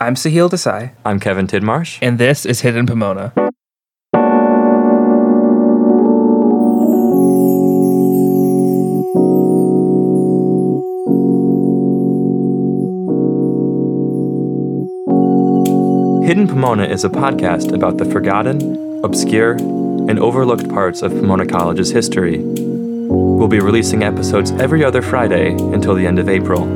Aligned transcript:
I'm 0.00 0.14
Sahil 0.14 0.48
Desai, 0.48 0.92
I'm 1.04 1.18
Kevin 1.18 1.46
Tidmarsh. 1.48 1.98
and 2.00 2.18
this 2.18 2.46
is 2.46 2.60
Hidden 2.60 2.86
Pomona. 2.86 3.32
Hidden 16.24 16.46
Pomona 16.46 16.84
is 16.84 17.04
a 17.04 17.08
podcast 17.08 17.72
about 17.72 17.96
the 17.96 18.04
forgotten, 18.04 19.02
obscure, 19.02 19.52
and 19.52 20.18
overlooked 20.18 20.68
parts 20.68 21.00
of 21.00 21.10
Pomona 21.10 21.46
College's 21.46 21.90
history. 21.90 22.38
We'll 22.38 23.48
be 23.48 23.60
releasing 23.60 24.02
episodes 24.02 24.50
every 24.52 24.84
other 24.84 25.00
Friday 25.00 25.52
until 25.52 25.94
the 25.94 26.06
end 26.06 26.18
of 26.18 26.28
April. 26.28 26.66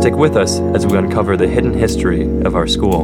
Stick 0.00 0.16
with 0.16 0.34
us 0.34 0.60
as 0.60 0.86
we 0.86 0.96
uncover 0.96 1.36
the 1.36 1.46
hidden 1.46 1.74
history 1.74 2.22
of 2.22 2.56
our 2.56 2.66
school. 2.66 3.02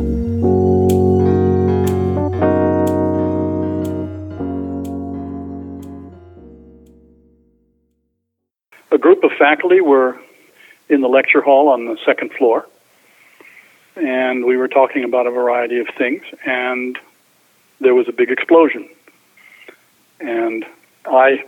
a 8.90 8.98
group 8.98 9.24
of 9.24 9.30
faculty 9.38 9.82
were 9.82 10.18
in 10.88 11.02
the 11.02 11.08
lecture 11.08 11.42
hall 11.42 11.68
on 11.68 11.84
the 11.84 11.98
second 12.06 12.32
floor, 12.32 12.66
and 13.96 14.46
we 14.46 14.56
were 14.56 14.68
talking 14.68 15.04
about 15.04 15.26
a 15.26 15.30
variety 15.30 15.80
of 15.80 15.88
things, 15.98 16.22
and 16.46 16.98
there 17.78 17.94
was 17.94 18.08
a 18.08 18.12
big 18.12 18.30
explosion. 18.30 18.88
And 20.18 20.64
I, 21.04 21.44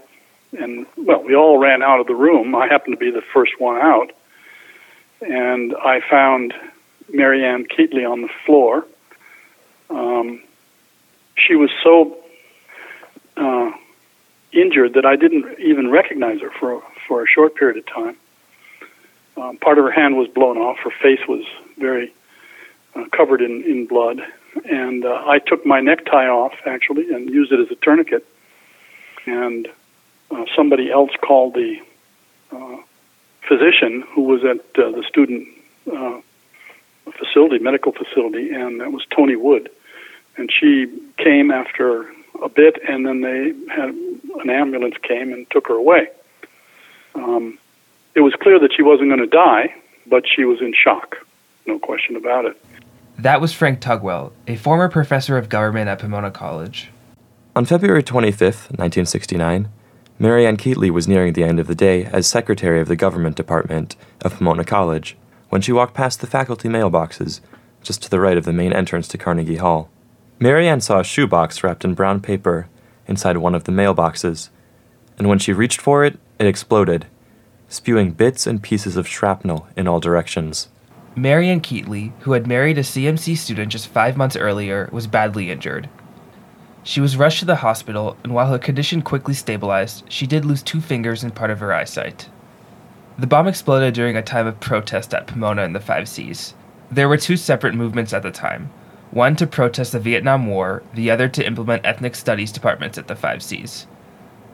and 0.59 0.85
well, 0.99 1.23
we 1.23 1.35
all 1.35 1.57
ran 1.57 1.83
out 1.83 2.01
of 2.01 2.07
the 2.07 2.15
room. 2.15 2.55
I 2.55 2.67
happened 2.67 2.93
to 2.93 2.99
be 2.99 3.11
the 3.11 3.25
first 3.33 3.59
one 3.59 3.79
out, 3.81 4.13
and 5.21 5.75
I 5.77 6.01
found 6.09 6.55
Marianne 7.13 7.67
Keatley 7.67 8.11
on 8.11 8.23
the 8.23 8.29
floor. 8.45 8.87
Um, 9.91 10.43
she 11.37 11.55
was 11.55 11.71
so 11.83 12.19
uh, 13.37 13.73
injured 14.53 14.95
that 14.95 15.07
I 15.07 15.17
didn't 15.17 15.59
even 15.59 15.91
recognize 15.91 16.41
her 16.41 16.51
for 16.51 16.83
for 17.07 17.23
a 17.23 17.27
short 17.27 17.55
period 17.55 17.79
of 17.79 17.87
time. 17.87 18.17
Um, 19.37 19.57
part 19.59 19.79
of 19.79 19.85
her 19.85 19.91
hand 19.91 20.17
was 20.17 20.29
blown 20.29 20.59
off. 20.59 20.79
Her 20.79 20.91
face 20.91 21.21
was 21.29 21.45
very 21.79 22.13
uh, 22.95 23.05
covered 23.17 23.41
in, 23.41 23.63
in 23.63 23.87
blood. 23.87 24.21
And 24.69 25.05
uh, 25.05 25.23
I 25.27 25.39
took 25.39 25.65
my 25.65 25.81
necktie 25.81 26.27
off, 26.27 26.55
actually, 26.67 27.13
and 27.13 27.31
used 27.31 27.53
it 27.53 27.61
as 27.61 27.71
a 27.71 27.77
tourniquet. 27.77 28.27
And 29.27 29.69
uh, 30.31 30.45
somebody 30.57 30.91
else 30.91 31.13
called 31.23 31.55
the 31.55 31.81
uh, 32.51 32.79
physician 33.49 34.05
who 34.15 34.23
was 34.23 34.45
at 34.45 34.61
uh, 34.79 34.91
the 34.91 35.03
student 35.09 35.49
uh, 35.91 36.21
facility, 37.13 37.59
medical 37.59 37.93
facility, 37.93 38.51
and 38.51 38.81
that 38.81 38.93
was 38.93 39.05
Tony 39.15 39.37
Wood. 39.37 39.71
And 40.37 40.51
she 40.53 40.87
came 41.17 41.51
after 41.51 42.03
a 42.43 42.49
bit, 42.49 42.79
and 42.89 43.07
then 43.07 43.23
they 43.23 43.55
had 43.73 43.89
an 43.89 44.51
ambulance 44.51 44.95
came 45.03 45.33
and 45.33 45.51
took 45.51 45.67
her 45.69 45.75
away. 45.75 46.09
Um, 47.15 47.59
it 48.15 48.21
was 48.21 48.35
clear 48.35 48.59
that 48.61 48.73
she 48.77 48.83
wasn't 48.83 49.09
going 49.09 49.21
to 49.21 49.27
die, 49.27 49.75
but 50.07 50.25
she 50.29 50.45
was 50.45 50.61
in 50.61 50.75
shock, 50.75 51.17
no 51.67 51.79
question 51.79 52.17
about 52.17 52.45
it. 52.45 52.57
That 53.19 53.41
was 53.41 53.53
Frank 53.53 53.81
Tugwell, 53.81 54.33
a 54.47 54.55
former 54.57 54.89
professor 54.89 55.37
of 55.37 55.49
government 55.49 55.89
at 55.89 55.99
Pomona 55.99 56.31
College. 56.31 56.91
On 57.57 57.65
February 57.65 58.05
25th, 58.05 58.71
1969, 58.79 59.69
Marianne 60.21 60.57
Keatley 60.57 60.91
was 60.91 61.07
nearing 61.07 61.35
the 61.35 61.45
end 61.45 61.61
of 61.61 61.69
the 61.69 61.77
day 61.77 62.07
as 62.07 62.27
secretary 62.27 62.81
of 62.81 62.89
the 62.89 62.97
government 62.97 63.37
department 63.37 63.95
of 64.23 64.37
Pomona 64.37 64.65
College 64.65 65.17
when 65.49 65.63
she 65.63 65.71
walked 65.71 65.95
past 65.95 66.21
the 66.21 66.27
faculty 66.27 66.69
mailboxes 66.69 67.41
just 67.83 68.03
to 68.03 68.11
the 68.11 68.19
right 68.19 68.37
of 68.37 68.45
the 68.45 68.53
main 68.53 68.73
entrance 68.73 69.07
to 69.09 69.19
Carnegie 69.19 69.57
Hall. 69.57 69.89
Marianne 70.41 70.81
saw 70.81 70.99
a 70.99 71.05
shoebox 71.05 71.63
wrapped 71.63 71.85
in 71.85 71.95
brown 71.95 72.21
paper 72.21 72.69
inside 73.07 73.37
one 73.37 73.55
of 73.55 73.63
the 73.63 73.73
mailboxes, 73.73 74.51
and 75.19 75.29
when 75.29 75.39
she 75.39 75.53
reached 75.53 75.81
for 75.81 76.05
it, 76.05 76.19
it 76.41 76.47
exploded, 76.47 77.07
spewing 77.69 78.11
bits 78.11 78.45
and 78.45 78.61
pieces 78.61 78.97
of 78.97 79.07
shrapnel 79.07 79.69
in 79.77 79.87
all 79.87 80.01
directions. 80.01 80.69
Marianne 81.15 81.61
Keatley, 81.61 82.13
who 82.21 82.33
had 82.33 82.47
married 82.47 82.79
a 82.79 82.83
CMC 82.83 83.37
student 83.37 83.71
just 83.71 83.87
five 83.87 84.17
months 84.17 84.37
earlier, 84.37 84.89
was 84.93 85.07
badly 85.07 85.51
injured. 85.51 85.89
She 86.89 87.03
was 87.03 87.19
rushed 87.19 87.41
to 87.41 87.45
the 87.45 87.57
hospital, 87.57 88.17
and 88.25 88.33
while 88.33 88.47
her 88.47 88.59
condition 88.59 89.03
quickly 89.03 89.35
stabilized, 89.35 90.05
she 90.09 90.27
did 90.27 90.47
lose 90.47 90.63
two 90.63 90.81
fingers 90.81 91.23
and 91.23 91.35
part 91.35 91.51
of 91.51 91.61
her 91.61 91.71
eyesight. 91.71 92.31
The 93.19 93.27
bomb 93.27 93.47
exploded 93.47 93.93
during 93.93 94.17
a 94.17 94.23
time 94.23 94.47
of 94.47 94.59
protest 94.59 95.13
at 95.13 95.27
Pomona 95.27 95.65
in 95.65 95.75
the 95.75 95.81
5Cs. 95.81 96.55
There 96.91 97.07
were 97.07 97.19
two 97.19 97.37
separate 97.37 97.75
movements 97.75 98.15
at 98.15 98.23
the 98.23 98.31
time 98.31 98.71
one 99.11 99.37
to 99.37 99.47
protest 99.47 99.93
the 99.93 100.01
Vietnam 100.01 100.47
War, 100.47 100.83
the 100.95 101.11
other 101.11 101.29
to 101.29 101.47
implement 101.47 101.85
ethnic 101.85 102.15
studies 102.15 102.53
departments 102.53 102.97
at 102.97 103.07
the 103.07 103.15
5Cs. 103.15 103.85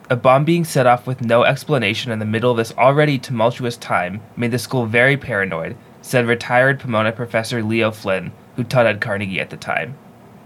A 0.09 0.17
bomb 0.17 0.43
being 0.43 0.65
set 0.65 0.85
off 0.85 1.07
with 1.07 1.21
no 1.21 1.45
explanation 1.45 2.11
in 2.11 2.19
the 2.19 2.25
middle 2.25 2.51
of 2.51 2.57
this 2.57 2.73
already 2.73 3.17
tumultuous 3.17 3.77
time 3.77 4.21
made 4.35 4.51
the 4.51 4.59
school 4.59 4.87
very 4.87 5.15
paranoid, 5.15 5.77
said 6.01 6.27
retired 6.27 6.81
Pomona 6.81 7.13
professor 7.13 7.63
Leo 7.63 7.91
Flynn, 7.91 8.33
who 8.57 8.65
taught 8.65 8.87
at 8.87 8.99
Carnegie 8.99 9.39
at 9.39 9.51
the 9.51 9.55
time. 9.55 9.97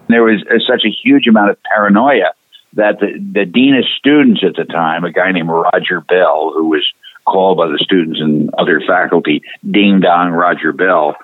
There 0.10 0.24
was 0.24 0.44
uh, 0.50 0.58
such 0.68 0.84
a 0.86 0.90
huge 0.90 1.28
amount 1.28 1.52
of 1.52 1.58
paranoia 1.64 2.34
that 2.74 3.00
the, 3.00 3.14
the 3.34 3.46
dean 3.46 3.76
of 3.76 3.86
students 3.98 4.42
at 4.44 4.56
the 4.56 4.66
time, 4.66 5.04
a 5.04 5.12
guy 5.12 5.32
named 5.32 5.50
Roger 5.50 6.02
Bell, 6.02 6.52
who 6.54 6.70
was 6.70 6.84
called 7.26 7.58
by 7.58 7.68
the 7.68 7.78
students 7.78 8.20
and 8.20 8.50
other 8.58 8.82
faculty 8.86 9.44
Ding 9.70 10.00
Dong 10.02 10.32
Roger 10.32 10.74
Bell, 10.74 11.16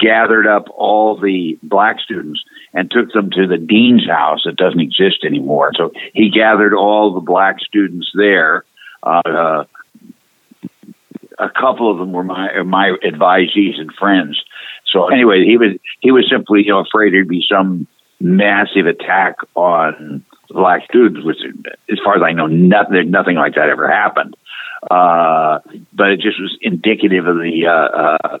gathered 0.00 0.46
up 0.46 0.68
all 0.74 1.20
the 1.20 1.58
black 1.62 2.00
students 2.00 2.42
and 2.72 2.90
took 2.90 3.12
them 3.12 3.30
to 3.30 3.46
the 3.46 3.58
dean's 3.58 4.08
house 4.08 4.40
that 4.46 4.56
doesn't 4.56 4.80
exist 4.80 5.24
anymore. 5.24 5.72
So 5.76 5.92
he 6.14 6.30
gathered 6.30 6.74
all 6.74 7.12
the 7.12 7.20
black 7.20 7.60
students 7.60 8.10
there. 8.14 8.64
Uh, 9.02 9.20
uh, 9.26 9.64
a 11.38 11.48
couple 11.50 11.90
of 11.90 11.98
them 11.98 12.12
were 12.12 12.24
my 12.24 12.62
my 12.62 12.94
advisees 13.04 13.78
and 13.78 13.92
friends. 13.98 14.42
So 14.86 15.08
anyway, 15.08 15.44
he 15.44 15.56
was 15.56 15.76
he 16.00 16.10
was 16.10 16.26
simply 16.30 16.62
you 16.64 16.72
know 16.72 16.80
afraid 16.80 17.12
there'd 17.12 17.28
be 17.28 17.44
some 17.50 17.86
massive 18.20 18.86
attack 18.86 19.36
on 19.54 20.24
black 20.50 20.84
students, 20.84 21.24
which, 21.24 21.38
as 21.90 21.98
far 22.04 22.16
as 22.16 22.22
I 22.22 22.32
know, 22.32 22.46
nothing 22.46 23.10
nothing 23.10 23.36
like 23.36 23.54
that 23.54 23.68
ever 23.68 23.88
happened. 23.90 24.36
Uh, 24.90 25.58
but 25.92 26.10
it 26.10 26.20
just 26.20 26.40
was 26.40 26.56
indicative 26.60 27.26
of 27.26 27.36
the 27.36 27.66
uh, 27.66 27.98
uh, 28.26 28.38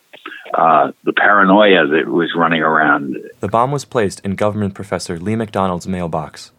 uh, 0.54 0.92
the 1.04 1.12
paranoia 1.12 1.86
that 1.86 2.08
was 2.08 2.32
running 2.36 2.62
around. 2.62 3.16
The 3.40 3.48
bomb 3.48 3.70
was 3.72 3.84
placed 3.84 4.20
in 4.20 4.34
government 4.34 4.74
professor 4.74 5.18
Lee 5.18 5.36
McDonald's 5.36 5.86
mailbox, 5.86 6.52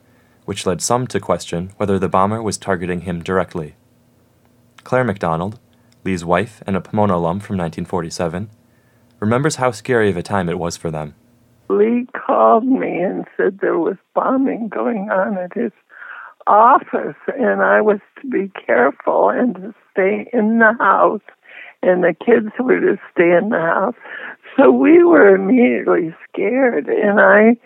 which 0.46 0.66
led 0.66 0.82
some 0.82 1.08
to 1.08 1.20
question 1.20 1.72
whether 1.78 1.98
the 1.98 2.10
bomber 2.10 2.42
was 2.42 2.58
targeting 2.58 3.02
him 3.02 3.24
directly. 3.24 3.76
Claire 4.84 5.04
McDonald, 5.04 5.60
Lee's 6.04 6.26
wife 6.26 6.64
and 6.66 6.76
a 6.76 6.82
Pomona 6.82 7.16
alum 7.16 7.40
from 7.40 7.58
1947, 7.58 8.50
remembers 9.20 9.56
how 9.56 9.72
scary 9.72 10.10
of 10.10 10.18
a 10.18 10.24
time 10.24 10.50
it 10.50 10.60
was 10.60 10.78
for 10.78 10.90
them. 10.90 11.14
Lee 11.72 12.08
called 12.14 12.66
me 12.66 13.00
and 13.02 13.26
said 13.38 13.60
there 13.60 13.78
was 13.78 13.98
bombing 14.14 14.68
going 14.70 15.10
on 15.10 15.38
at 15.38 15.54
his 15.54 15.72
office 16.48 17.16
and 17.28 17.62
I 17.62 17.82
was 17.82 18.00
to 18.22 18.28
be 18.28 18.52
careful 18.66 19.30
and 19.30 19.56
to 19.56 19.76
stay 19.92 20.30
in 20.34 20.60
the 20.60 20.74
house 20.80 21.22
and 21.84 22.04
the 22.04 22.14
kids 22.14 22.52
were 22.60 22.80
to 22.80 22.98
stay 23.12 23.32
in 23.36 23.50
the 23.50 23.60
house. 23.60 23.96
So 24.58 24.72
we 24.72 25.04
were 25.04 25.34
immediately 25.34 26.16
scared 26.30 26.88
and 26.88 27.20
I 27.20 27.58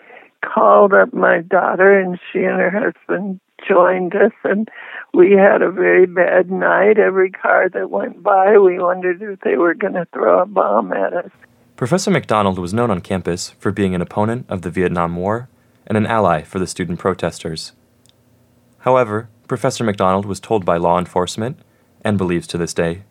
called 0.44 0.92
up 0.94 1.12
my 1.12 1.40
daughter 1.40 1.98
and 1.98 2.18
she 2.32 2.38
and 2.38 2.60
her 2.60 2.70
husband 2.70 3.40
joined 3.66 4.14
us 4.14 4.32
and 4.44 4.68
we 5.12 5.32
had 5.32 5.62
a 5.62 5.70
very 5.70 6.06
bad 6.06 6.50
night. 6.50 6.98
Every 6.98 7.30
car 7.30 7.68
that 7.70 7.90
went 7.90 8.22
by, 8.22 8.58
we 8.58 8.78
wondered 8.78 9.22
if 9.22 9.40
they 9.40 9.56
were 9.56 9.74
going 9.74 9.94
to 9.94 10.06
throw 10.12 10.42
a 10.42 10.46
bomb 10.46 10.92
at 10.92 11.12
us. 11.12 11.30
Professor 11.76 12.10
McDonald 12.10 12.58
was 12.58 12.72
known 12.72 12.90
on 12.90 13.02
campus 13.02 13.50
for 13.58 13.70
being 13.70 13.94
an 13.94 14.00
opponent 14.00 14.46
of 14.48 14.62
the 14.62 14.70
Vietnam 14.70 15.14
War 15.14 15.50
and 15.86 15.98
an 15.98 16.06
ally 16.06 16.42
for 16.42 16.58
the 16.58 16.66
student 16.66 16.98
protesters. 16.98 17.72
However, 18.78 19.28
Professor 19.46 19.84
McDonald 19.84 20.24
was 20.24 20.40
told 20.40 20.64
by 20.64 20.78
law 20.78 20.98
enforcement, 20.98 21.58
and 22.02 22.16
believes 22.16 22.46
to 22.46 22.56
this 22.56 22.72
day, 22.72 23.02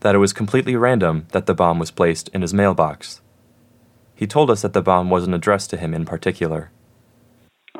that 0.00 0.14
it 0.14 0.18
was 0.18 0.32
completely 0.32 0.76
random 0.76 1.26
that 1.32 1.46
the 1.46 1.54
bomb 1.54 1.80
was 1.80 1.90
placed 1.90 2.28
in 2.28 2.42
his 2.42 2.54
mailbox. 2.54 3.20
He 4.14 4.28
told 4.28 4.48
us 4.48 4.62
that 4.62 4.74
the 4.74 4.82
bomb 4.82 5.10
wasn't 5.10 5.34
addressed 5.34 5.70
to 5.70 5.76
him 5.76 5.92
in 5.92 6.04
particular. 6.04 6.70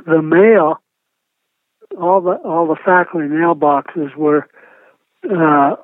The 0.05 0.21
mail, 0.21 0.81
all 1.97 2.21
the 2.21 2.33
all 2.45 2.67
the 2.67 2.77
faculty 2.85 3.29
mailboxes 3.29 4.17
were 4.17 4.49
uh, 5.31 5.77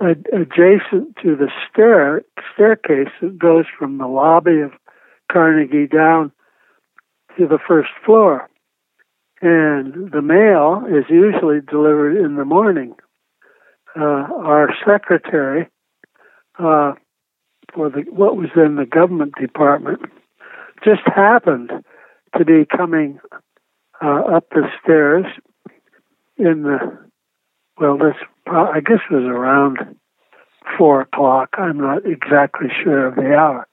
adjacent 0.00 1.16
to 1.22 1.36
the 1.36 1.50
stair 1.70 2.22
staircase 2.54 3.12
that 3.20 3.38
goes 3.38 3.64
from 3.78 3.98
the 3.98 4.06
lobby 4.06 4.60
of 4.60 4.72
Carnegie 5.30 5.86
down 5.86 6.32
to 7.36 7.46
the 7.46 7.58
first 7.66 7.90
floor 8.04 8.48
and 9.40 10.10
the 10.10 10.22
mail 10.22 10.84
is 10.88 11.04
usually 11.08 11.60
delivered 11.60 12.16
in 12.16 12.36
the 12.36 12.44
morning. 12.44 12.94
Uh, 13.96 14.02
our 14.02 14.74
secretary 14.86 15.68
uh, 16.58 16.92
for 17.72 17.88
the 17.90 18.04
what 18.10 18.36
was 18.36 18.50
in 18.56 18.76
the 18.76 18.86
government 18.86 19.34
department 19.40 20.00
just 20.84 21.02
happened 21.06 21.70
to 22.36 22.44
be 22.44 22.64
coming 22.64 23.18
uh, 24.02 24.22
up 24.36 24.48
the 24.50 24.68
stairs 24.82 25.24
in 26.36 26.62
the 26.62 27.07
well, 27.80 27.96
this 27.96 28.16
I 28.46 28.80
guess 28.80 29.00
it 29.10 29.14
was 29.14 29.24
around 29.24 29.96
four 30.76 31.02
o'clock. 31.02 31.50
I'm 31.58 31.78
not 31.78 32.06
exactly 32.06 32.68
sure 32.82 33.06
of 33.06 33.16
the 33.16 33.34
hour, 33.34 33.66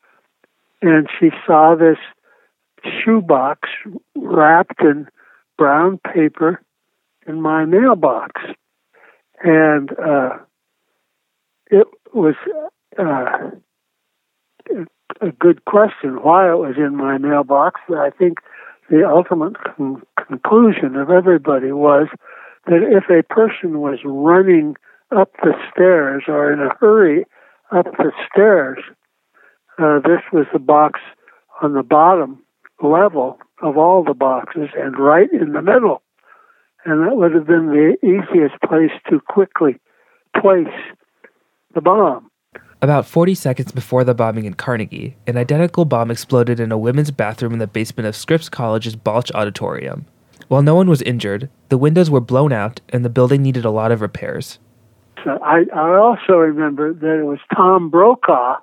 and 0.81 1.07
she 1.19 1.29
saw 1.45 1.75
this 1.75 1.97
shoebox 2.83 3.69
wrapped 4.15 4.81
in 4.81 5.07
brown 5.57 5.99
paper 6.13 6.61
in 7.27 7.41
my 7.41 7.65
mailbox, 7.65 8.41
and 9.43 9.91
uh, 9.99 10.37
it 11.71 11.87
was 12.13 12.35
uh, 12.99 13.49
a 15.21 15.31
good 15.39 15.65
question 15.65 16.21
why 16.21 16.51
it 16.51 16.57
was 16.57 16.75
in 16.77 16.95
my 16.95 17.17
mailbox. 17.17 17.81
I 17.89 18.09
think 18.09 18.39
the 18.89 19.07
ultimate 19.07 19.55
con- 19.63 20.03
conclusion 20.27 20.95
of 20.95 21.09
everybody 21.09 21.71
was 21.71 22.07
that 22.65 22.81
if 22.83 23.09
a 23.09 23.23
person 23.33 23.79
was 23.79 23.99
running 24.03 24.75
up 25.15 25.31
the 25.43 25.53
stairs 25.71 26.23
or 26.27 26.51
in 26.51 26.59
a 26.59 26.73
hurry 26.79 27.25
up 27.71 27.85
the 27.97 28.11
stairs, 28.31 28.79
uh, 29.77 29.99
this 29.99 30.21
was 30.31 30.45
the 30.53 30.59
box 30.59 30.99
on 31.61 31.73
the 31.73 31.83
bottom 31.83 32.43
level 32.81 33.37
of 33.61 33.77
all 33.77 34.03
the 34.03 34.13
boxes 34.13 34.69
and 34.77 34.97
right 34.97 35.31
in 35.31 35.53
the 35.53 35.61
middle. 35.61 36.01
And 36.85 37.05
that 37.05 37.15
would 37.15 37.33
have 37.33 37.47
been 37.47 37.67
the 37.67 37.97
easiest 38.03 38.61
place 38.61 38.91
to 39.09 39.19
quickly 39.19 39.77
place 40.39 40.67
the 41.73 41.81
bomb. 41.81 42.29
About 42.81 43.05
40 43.05 43.33
seconds 43.35 43.71
before 43.71 44.03
the 44.03 44.13
bombing 44.13 44.45
in 44.45 44.53
Carnegie, 44.53 45.15
an 45.25 45.37
identical 45.37 45.85
bomb 45.85 46.11
exploded 46.11 46.59
in 46.59 46.71
a 46.71 46.77
women's 46.77 47.09
bathroom 47.09 47.53
in 47.53 47.59
the 47.59 47.67
basement 47.67 48.05
of 48.05 48.15
Scripps 48.15 48.49
College's 48.49 48.95
Balch 48.95 49.31
Auditorium. 49.33 50.05
While 50.47 50.61
no 50.61 50.75
one 50.75 50.89
was 50.89 51.01
injured, 51.01 51.49
the 51.69 51.77
windows 51.77 52.09
were 52.09 52.21
blown 52.21 52.51
out 52.51 52.81
and 52.89 53.03
the 53.03 53.09
building 53.09 53.41
needed 53.41 53.65
a 53.65 53.71
lot 53.71 53.91
of 53.91 54.01
repairs. 54.01 54.59
So 55.23 55.39
I, 55.43 55.63
I 55.75 55.95
also 55.95 56.33
remember 56.33 56.93
that 56.93 57.19
it 57.19 57.23
was 57.23 57.39
Tom 57.55 57.89
Brokaw, 57.89 58.57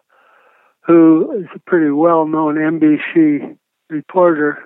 who 0.82 1.32
is 1.40 1.48
a 1.54 1.58
pretty 1.58 1.90
well 1.90 2.26
known 2.26 2.54
NBC 2.54 3.56
reporter 3.90 4.62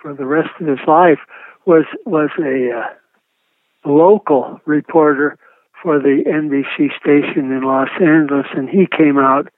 for 0.00 0.12
the 0.12 0.26
rest 0.26 0.50
of 0.60 0.66
his 0.66 0.78
life, 0.86 1.18
was, 1.64 1.84
was 2.04 2.30
a 2.38 2.78
uh, 2.78 3.88
local 3.90 4.60
reporter 4.66 5.38
for 5.82 5.98
the 5.98 6.22
NBC 6.26 6.90
station 7.00 7.50
in 7.50 7.62
Los 7.62 7.88
Angeles, 8.00 8.46
and 8.54 8.68
he 8.68 8.86
came 8.86 9.18
out 9.18 9.48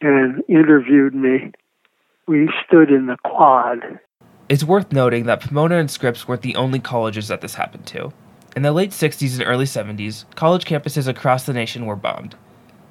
and 0.00 0.42
interviewed 0.48 1.14
me. 1.14 1.52
We 2.28 2.50
stood 2.66 2.90
in 2.90 3.06
the 3.06 3.16
quad 3.24 4.00
it's 4.48 4.64
worth 4.64 4.92
noting 4.92 5.24
that 5.26 5.40
Pomona 5.40 5.78
and 5.78 5.90
Scripps 5.90 6.28
weren't 6.28 6.42
the 6.42 6.56
only 6.56 6.78
colleges 6.78 7.28
that 7.28 7.40
this 7.40 7.54
happened 7.54 7.86
to. 7.86 8.12
In 8.54 8.62
the 8.62 8.72
late 8.72 8.90
60s 8.90 9.38
and 9.38 9.46
early 9.46 9.64
70s, 9.64 10.24
college 10.34 10.64
campuses 10.64 11.08
across 11.08 11.44
the 11.44 11.52
nation 11.52 11.84
were 11.84 11.96
bombed. 11.96 12.36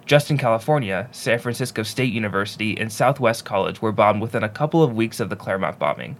Just 0.06 0.30
in 0.30 0.38
California, 0.38 1.08
San 1.12 1.40
Francisco 1.40 1.82
State 1.82 2.14
University 2.14 2.78
and 2.78 2.92
Southwest 2.92 3.46
College 3.46 3.82
were 3.82 3.92
bombed 3.92 4.22
within 4.22 4.44
a 4.44 4.50
couple 4.50 4.84
of 4.84 4.96
weeks 4.96 5.20
of 5.20 5.30
the 5.30 5.36
Claremont 5.36 5.80
bombing. 5.80 6.18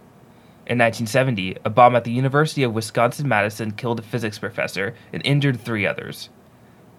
In 0.66 0.78
1970, 0.78 1.58
a 1.64 1.70
bomb 1.70 1.94
at 1.94 2.02
the 2.02 2.10
University 2.10 2.64
of 2.64 2.72
Wisconsin 2.72 3.28
Madison 3.28 3.70
killed 3.70 4.00
a 4.00 4.02
physics 4.02 4.38
professor 4.38 4.96
and 5.12 5.24
injured 5.24 5.60
three 5.60 5.86
others. 5.86 6.30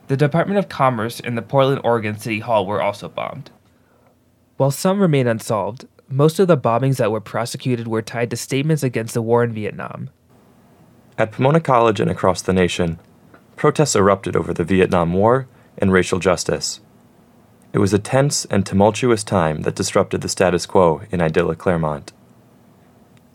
The 0.07 0.15
Department 0.15 0.57
of 0.57 0.69
Commerce 0.69 1.19
and 1.19 1.37
the 1.37 1.41
Portland, 1.41 1.81
Oregon 1.83 2.17
City 2.17 2.39
Hall 2.39 2.65
were 2.65 2.81
also 2.81 3.09
bombed. 3.09 3.51
While 4.55 4.71
some 4.71 5.01
remain 5.01 5.27
unsolved, 5.27 5.85
most 6.09 6.39
of 6.39 6.47
the 6.47 6.57
bombings 6.57 6.97
that 6.97 7.11
were 7.11 7.21
prosecuted 7.21 7.87
were 7.87 8.01
tied 8.01 8.29
to 8.29 8.37
statements 8.37 8.83
against 8.83 9.13
the 9.13 9.21
war 9.21 9.43
in 9.43 9.53
Vietnam. 9.53 10.09
At 11.17 11.31
Pomona 11.31 11.59
College 11.59 11.99
and 11.99 12.09
across 12.09 12.41
the 12.41 12.53
nation, 12.53 12.99
protests 13.55 13.95
erupted 13.95 14.35
over 14.35 14.53
the 14.53 14.63
Vietnam 14.63 15.13
War 15.13 15.47
and 15.77 15.91
racial 15.91 16.19
justice. 16.19 16.79
It 17.73 17.79
was 17.79 17.93
a 17.93 17.99
tense 17.99 18.45
and 18.45 18.65
tumultuous 18.65 19.23
time 19.23 19.61
that 19.61 19.75
disrupted 19.75 20.21
the 20.21 20.29
status 20.29 20.65
quo 20.65 21.01
in 21.11 21.21
idyllic 21.21 21.57
Claremont. 21.57 22.13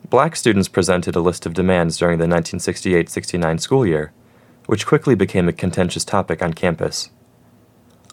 Black 0.09 0.35
students 0.35 0.67
presented 0.67 1.15
a 1.15 1.21
list 1.21 1.45
of 1.45 1.53
demands 1.53 1.97
during 1.97 2.17
the 2.17 2.23
1968 2.23 3.09
69 3.09 3.57
school 3.59 3.85
year, 3.85 4.11
which 4.65 4.87
quickly 4.87 5.15
became 5.15 5.47
a 5.47 5.53
contentious 5.53 6.03
topic 6.03 6.41
on 6.41 6.53
campus. 6.53 7.09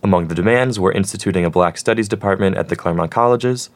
Among 0.02 0.28
the 0.28 0.34
demands 0.34 0.78
were 0.78 0.92
instituting 0.92 1.44
a 1.44 1.50
Black 1.50 1.76
Studies 1.78 2.08
department 2.08 2.56
at 2.56 2.68
the 2.68 2.76
Claremont 2.76 3.10
colleges 3.10 3.70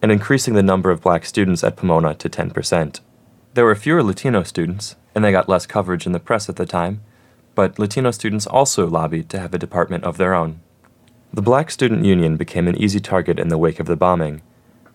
and 0.00 0.12
increasing 0.12 0.54
the 0.54 0.62
number 0.62 0.90
of 0.90 1.00
black 1.00 1.24
students 1.24 1.64
at 1.64 1.76
Pomona 1.76 2.14
to 2.14 2.28
10%. 2.28 3.00
There 3.54 3.64
were 3.64 3.74
fewer 3.74 4.02
Latino 4.02 4.42
students, 4.42 4.96
and 5.14 5.24
they 5.24 5.32
got 5.32 5.48
less 5.48 5.66
coverage 5.66 6.06
in 6.06 6.12
the 6.12 6.20
press 6.20 6.48
at 6.48 6.56
the 6.56 6.66
time, 6.66 7.02
but 7.54 7.78
Latino 7.78 8.10
students 8.12 8.46
also 8.46 8.86
lobbied 8.86 9.28
to 9.30 9.40
have 9.40 9.52
a 9.52 9.58
department 9.58 10.04
of 10.04 10.16
their 10.16 10.34
own. 10.34 10.60
The 11.32 11.42
Black 11.42 11.70
Student 11.70 12.04
Union 12.04 12.36
became 12.36 12.68
an 12.68 12.76
easy 12.76 13.00
target 13.00 13.38
in 13.38 13.48
the 13.48 13.58
wake 13.58 13.80
of 13.80 13.86
the 13.86 13.96
bombing, 13.96 14.42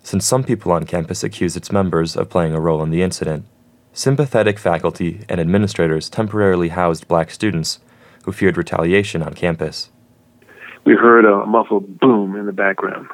since 0.01 0.25
some 0.25 0.43
people 0.43 0.71
on 0.71 0.85
campus 0.85 1.23
accused 1.23 1.57
its 1.57 1.71
members 1.71 2.15
of 2.15 2.29
playing 2.29 2.53
a 2.53 2.59
role 2.59 2.81
in 2.81 2.89
the 2.89 3.01
incident. 3.01 3.45
Sympathetic 3.91 4.57
faculty 4.57 5.25
and 5.29 5.39
administrators 5.39 6.09
temporarily 6.09 6.69
housed 6.69 7.07
black 7.07 7.29
students 7.31 7.79
who 8.23 8.31
feared 8.31 8.57
retaliation 8.57 9.21
on 9.21 9.33
campus. 9.33 9.91
We 10.85 10.95
heard 10.95 11.25
a 11.25 11.45
muffled 11.45 11.99
boom 11.99 12.35
in 12.35 12.45
the 12.45 12.53
background 12.53 13.07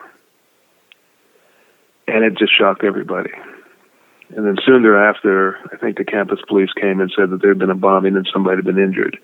and 2.09 2.23
it 2.23 2.37
just 2.37 2.57
shocked 2.57 2.83
everybody. 2.83 3.31
And 4.35 4.45
then 4.45 4.57
soon 4.65 4.83
thereafter, 4.83 5.57
I 5.73 5.77
think 5.77 5.97
the 5.97 6.05
campus 6.05 6.39
police 6.47 6.69
came 6.79 6.99
and 6.99 7.11
said 7.17 7.31
that 7.31 7.41
there 7.41 7.49
had 7.49 7.59
been 7.59 7.71
a 7.71 7.75
bombing 7.75 8.15
and 8.15 8.29
somebody 8.31 8.57
had 8.57 8.65
been 8.65 8.77
injured. 8.77 9.17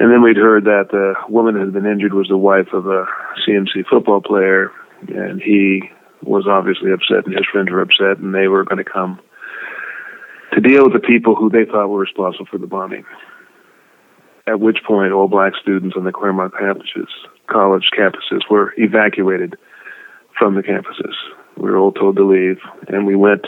And 0.00 0.12
then 0.12 0.22
we'd 0.22 0.36
heard 0.36 0.64
that 0.64 0.90
the 0.90 1.14
woman 1.28 1.54
who 1.54 1.60
had 1.60 1.72
been 1.72 1.86
injured 1.86 2.14
was 2.14 2.28
the 2.28 2.36
wife 2.36 2.68
of 2.72 2.86
a 2.86 3.06
CMC 3.46 3.86
football 3.90 4.20
player, 4.20 4.70
and 5.08 5.40
he 5.40 5.90
was 6.22 6.46
obviously 6.48 6.92
upset, 6.92 7.26
and 7.26 7.34
his 7.34 7.46
friends 7.50 7.70
were 7.70 7.82
upset, 7.82 8.18
and 8.18 8.34
they 8.34 8.48
were 8.48 8.64
going 8.64 8.82
to 8.82 8.90
come 8.90 9.20
to 10.52 10.60
deal 10.60 10.84
with 10.84 10.92
the 10.92 11.06
people 11.06 11.34
who 11.34 11.50
they 11.50 11.64
thought 11.64 11.88
were 11.88 11.98
responsible 11.98 12.46
for 12.46 12.58
the 12.58 12.66
bombing. 12.66 13.04
At 14.46 14.60
which 14.60 14.78
point, 14.86 15.12
all 15.12 15.28
black 15.28 15.52
students 15.60 15.96
on 15.96 16.04
the 16.04 16.12
Claremont 16.12 16.54
campuses, 16.54 17.10
college 17.48 17.90
campuses, 17.96 18.48
were 18.48 18.72
evacuated 18.78 19.56
from 20.38 20.54
the 20.54 20.62
campuses 20.62 21.14
we 21.58 21.70
were 21.70 21.78
all 21.78 21.92
told 21.92 22.16
to 22.16 22.24
leave, 22.24 22.58
and 22.88 23.06
we 23.06 23.16
went. 23.16 23.44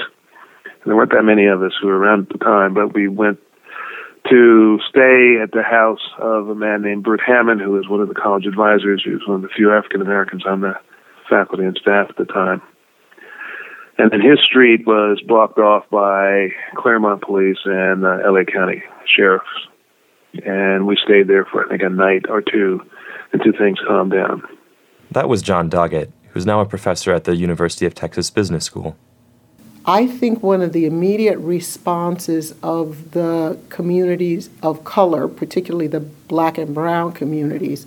And 0.65 0.87
there 0.87 0.97
weren't 0.97 1.13
that 1.13 1.25
many 1.25 1.47
of 1.47 1.63
us 1.63 1.73
who 1.81 1.89
were 1.89 1.99
around 1.99 2.23
at 2.23 2.29
the 2.31 2.45
time, 2.45 2.75
but 2.75 2.95
we 2.95 3.09
went 3.09 3.39
to 4.29 4.79
stay 4.89 5.37
at 5.43 5.53
the 5.53 5.63
house 5.63 6.01
of 6.19 6.49
a 6.49 6.55
man 6.55 6.83
named 6.83 7.05
Bert 7.05 7.21
Hammond, 7.25 7.61
who 7.61 7.73
was 7.73 7.89
one 7.89 8.01
of 8.01 8.09
the 8.09 8.15
college 8.15 8.47
advisors. 8.47 9.03
He 9.05 9.11
was 9.11 9.23
one 9.27 9.37
of 9.37 9.43
the 9.43 9.49
few 9.55 9.73
African 9.73 10.03
Americans 10.03 10.45
on 10.47 10.61
the 10.61 10.75
faculty 11.29 11.65
and 11.65 11.79
staff 11.81 12.07
at 12.11 12.17
the 12.17 12.25
time. 12.25 12.61
And 13.99 14.11
then 14.11 14.21
his 14.21 14.39
street 14.43 14.87
was 14.87 15.21
blocked 15.27 15.59
off 15.59 15.85
by 15.91 16.49
Claremont 16.75 17.23
Police 17.23 17.59
and 17.65 18.05
uh, 18.05 18.19
LA 18.25 18.45
County 18.45 18.83
sheriffs. 19.05 19.45
And 20.45 20.87
we 20.87 20.97
stayed 21.05 21.29
there 21.29 21.45
for, 21.45 21.67
I 21.67 21.69
think, 21.69 21.83
a 21.83 21.89
night 21.89 22.25
or 22.29 22.41
two 22.41 22.81
until 23.33 23.53
things 23.53 23.79
calmed 23.87 24.13
down. 24.13 24.43
That 25.11 25.29
was 25.29 25.43
John 25.43 25.69
Doggett, 25.69 26.13
who's 26.33 26.47
now 26.47 26.61
a 26.61 26.67
professor 26.67 27.13
at 27.13 27.25
the 27.25 27.37
University 27.37 27.87
of 27.87 27.95
Texas 27.95 28.31
Business 28.31 28.65
School. 28.65 28.97
I 29.87 30.07
think 30.07 30.43
one 30.43 30.61
of 30.61 30.73
the 30.73 30.85
immediate 30.85 31.39
responses 31.39 32.55
of 32.63 33.13
the 33.13 33.59
communities 33.71 34.51
of 34.63 34.85
color, 34.85 35.27
particularly 35.27 35.87
the 35.87 36.01
black 36.01 36.59
and 36.59 36.75
brown 36.75 37.13
communities, 37.13 37.87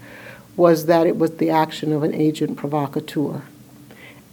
was 0.55 0.87
that 0.87 1.07
it 1.07 1.17
was 1.17 1.37
the 1.37 1.49
action 1.49 1.93
of 1.93 2.03
an 2.03 2.13
agent 2.13 2.57
provocateur. 2.57 3.43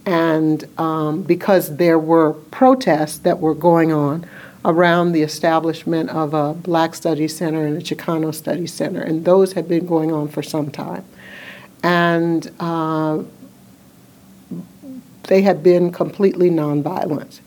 And 0.05 0.65
um, 0.79 1.21
because 1.21 1.77
there 1.77 1.99
were 1.99 2.33
protests 2.33 3.19
that 3.19 3.39
were 3.39 3.53
going 3.53 3.91
on 3.91 4.25
around 4.65 5.11
the 5.11 5.21
establishment 5.21 6.09
of 6.09 6.33
a 6.33 6.53
Black 6.53 6.95
Studies 6.95 7.35
Center 7.35 7.65
and 7.65 7.77
a 7.77 7.81
Chicano 7.81 8.33
Studies 8.33 8.73
Center, 8.73 9.01
and 9.01 9.25
those 9.25 9.53
had 9.53 9.67
been 9.67 9.85
going 9.85 10.11
on 10.11 10.27
for 10.27 10.43
some 10.43 10.69
time. 10.71 11.03
And 11.83 12.51
uh, 12.59 13.23
they 15.23 15.41
had 15.41 15.63
been 15.63 15.91
completely 15.91 16.49
nonviolent, 16.49 17.39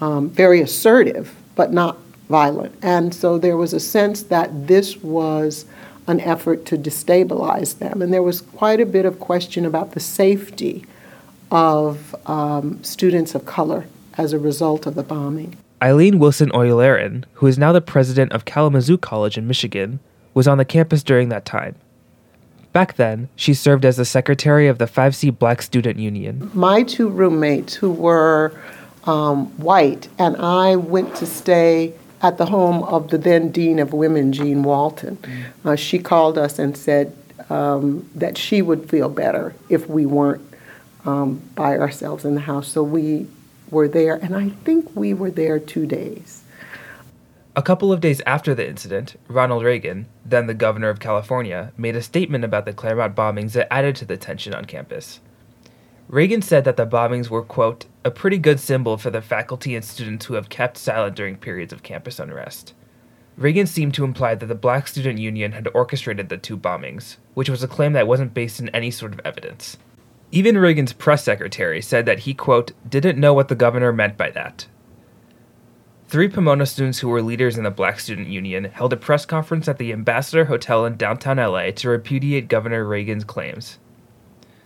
um, 0.00 0.30
very 0.30 0.60
assertive, 0.60 1.34
but 1.54 1.72
not 1.72 1.98
violent. 2.28 2.74
And 2.82 3.14
so 3.14 3.38
there 3.38 3.56
was 3.56 3.72
a 3.72 3.80
sense 3.80 4.22
that 4.24 4.68
this 4.68 4.96
was 4.98 5.66
an 6.06 6.20
effort 6.20 6.64
to 6.66 6.76
destabilize 6.76 7.78
them. 7.78 8.02
And 8.02 8.12
there 8.12 8.22
was 8.22 8.40
quite 8.40 8.80
a 8.80 8.86
bit 8.86 9.04
of 9.04 9.20
question 9.20 9.66
about 9.66 9.92
the 9.92 10.00
safety 10.00 10.84
of 11.50 12.14
um, 12.28 12.82
students 12.82 13.34
of 13.34 13.44
color 13.44 13.86
as 14.16 14.32
a 14.32 14.38
result 14.38 14.86
of 14.86 14.94
the 14.94 15.02
bombing. 15.02 15.56
Eileen 15.82 16.18
Wilson 16.18 16.50
Oyelaran, 16.50 17.24
who 17.34 17.46
is 17.46 17.58
now 17.58 17.72
the 17.72 17.80
president 17.80 18.32
of 18.32 18.44
Kalamazoo 18.44 18.98
College 18.98 19.38
in 19.38 19.46
Michigan, 19.46 19.98
was 20.34 20.46
on 20.46 20.58
the 20.58 20.64
campus 20.64 21.02
during 21.02 21.30
that 21.30 21.44
time. 21.44 21.74
Back 22.72 22.94
then, 22.94 23.28
she 23.34 23.52
served 23.52 23.84
as 23.84 23.96
the 23.96 24.04
secretary 24.04 24.68
of 24.68 24.78
the 24.78 24.86
5C 24.86 25.36
Black 25.36 25.60
Student 25.60 25.98
Union. 25.98 26.50
My 26.54 26.84
two 26.84 27.08
roommates, 27.08 27.74
who 27.74 27.90
were 27.90 28.52
um, 29.04 29.46
white, 29.58 30.08
and 30.18 30.36
I 30.36 30.76
went 30.76 31.16
to 31.16 31.26
stay 31.26 31.94
at 32.22 32.38
the 32.38 32.46
home 32.46 32.82
of 32.84 33.08
the 33.08 33.18
then 33.18 33.50
Dean 33.50 33.78
of 33.78 33.92
Women, 33.92 34.32
Jean 34.32 34.62
Walton. 34.62 35.18
Uh, 35.64 35.74
she 35.74 35.98
called 35.98 36.38
us 36.38 36.58
and 36.58 36.76
said 36.76 37.16
um, 37.48 38.08
that 38.14 38.38
she 38.38 38.62
would 38.62 38.88
feel 38.88 39.08
better 39.08 39.54
if 39.68 39.88
we 39.88 40.06
weren't 40.06 40.42
um, 41.04 41.42
by 41.54 41.78
ourselves 41.78 42.24
in 42.24 42.34
the 42.34 42.42
house. 42.42 42.68
So 42.68 42.82
we 42.82 43.26
were 43.70 43.88
there, 43.88 44.14
and 44.16 44.36
I 44.36 44.50
think 44.50 44.94
we 44.94 45.14
were 45.14 45.30
there 45.30 45.58
two 45.58 45.86
days. 45.86 46.39
A 47.60 47.62
couple 47.62 47.92
of 47.92 48.00
days 48.00 48.22
after 48.24 48.54
the 48.54 48.66
incident, 48.66 49.16
Ronald 49.28 49.64
Reagan, 49.64 50.06
then 50.24 50.46
the 50.46 50.54
governor 50.54 50.88
of 50.88 50.98
California, 50.98 51.74
made 51.76 51.94
a 51.94 52.00
statement 52.00 52.42
about 52.42 52.64
the 52.64 52.72
Claremont 52.72 53.14
bombings 53.14 53.52
that 53.52 53.70
added 53.70 53.96
to 53.96 54.06
the 54.06 54.16
tension 54.16 54.54
on 54.54 54.64
campus. 54.64 55.20
Reagan 56.08 56.40
said 56.40 56.64
that 56.64 56.78
the 56.78 56.86
bombings 56.86 57.28
were, 57.28 57.42
quote, 57.42 57.84
a 58.02 58.10
pretty 58.10 58.38
good 58.38 58.60
symbol 58.60 58.96
for 58.96 59.10
the 59.10 59.20
faculty 59.20 59.74
and 59.74 59.84
students 59.84 60.24
who 60.24 60.32
have 60.36 60.48
kept 60.48 60.78
silent 60.78 61.14
during 61.14 61.36
periods 61.36 61.70
of 61.70 61.82
campus 61.82 62.18
unrest. 62.18 62.72
Reagan 63.36 63.66
seemed 63.66 63.92
to 63.92 64.04
imply 64.04 64.34
that 64.34 64.46
the 64.46 64.54
Black 64.54 64.88
Student 64.88 65.18
Union 65.18 65.52
had 65.52 65.68
orchestrated 65.74 66.30
the 66.30 66.38
two 66.38 66.56
bombings, 66.56 67.18
which 67.34 67.50
was 67.50 67.62
a 67.62 67.68
claim 67.68 67.92
that 67.92 68.08
wasn't 68.08 68.32
based 68.32 68.58
in 68.58 68.70
any 68.70 68.90
sort 68.90 69.12
of 69.12 69.20
evidence. 69.22 69.76
Even 70.32 70.56
Reagan's 70.56 70.94
press 70.94 71.24
secretary 71.24 71.82
said 71.82 72.06
that 72.06 72.20
he, 72.20 72.32
quote, 72.32 72.72
didn't 72.88 73.20
know 73.20 73.34
what 73.34 73.48
the 73.48 73.54
governor 73.54 73.92
meant 73.92 74.16
by 74.16 74.30
that. 74.30 74.64
Three 76.10 76.28
Pomona 76.28 76.66
students 76.66 76.98
who 76.98 77.08
were 77.08 77.22
leaders 77.22 77.56
in 77.56 77.62
the 77.62 77.70
Black 77.70 78.00
Student 78.00 78.26
Union 78.26 78.64
held 78.64 78.92
a 78.92 78.96
press 78.96 79.24
conference 79.24 79.68
at 79.68 79.78
the 79.78 79.92
Ambassador 79.92 80.46
Hotel 80.46 80.84
in 80.84 80.96
downtown 80.96 81.36
LA 81.36 81.70
to 81.70 81.88
repudiate 81.88 82.48
Governor 82.48 82.84
Reagan's 82.84 83.22
claims. 83.22 83.78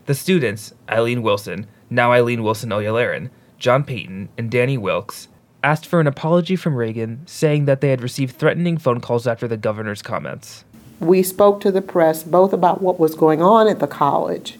The 0.06 0.14
students, 0.14 0.72
Eileen 0.88 1.20
Wilson, 1.20 1.66
now 1.90 2.12
Eileen 2.12 2.44
Wilson 2.44 2.70
Oyelaran, 2.70 3.28
John 3.58 3.84
Payton, 3.84 4.30
and 4.38 4.50
Danny 4.50 4.78
Wilkes, 4.78 5.28
asked 5.62 5.84
for 5.84 6.00
an 6.00 6.06
apology 6.06 6.56
from 6.56 6.76
Reagan, 6.76 7.20
saying 7.26 7.66
that 7.66 7.82
they 7.82 7.90
had 7.90 8.00
received 8.00 8.36
threatening 8.36 8.78
phone 8.78 9.02
calls 9.02 9.26
after 9.26 9.46
the 9.46 9.58
governor's 9.58 10.00
comments. 10.00 10.64
We 10.98 11.22
spoke 11.22 11.60
to 11.60 11.70
the 11.70 11.82
press 11.82 12.22
both 12.22 12.54
about 12.54 12.80
what 12.80 12.98
was 12.98 13.14
going 13.14 13.42
on 13.42 13.68
at 13.68 13.80
the 13.80 13.86
college 13.86 14.58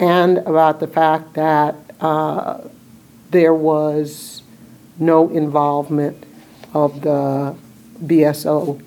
and 0.00 0.38
about 0.38 0.80
the 0.80 0.88
fact 0.88 1.34
that 1.34 1.76
uh, 2.00 2.62
there 3.30 3.54
was 3.54 4.42
no 4.98 5.28
involvement 5.30 6.24
of 6.72 7.02
the 7.02 7.56
BSO 8.02 8.82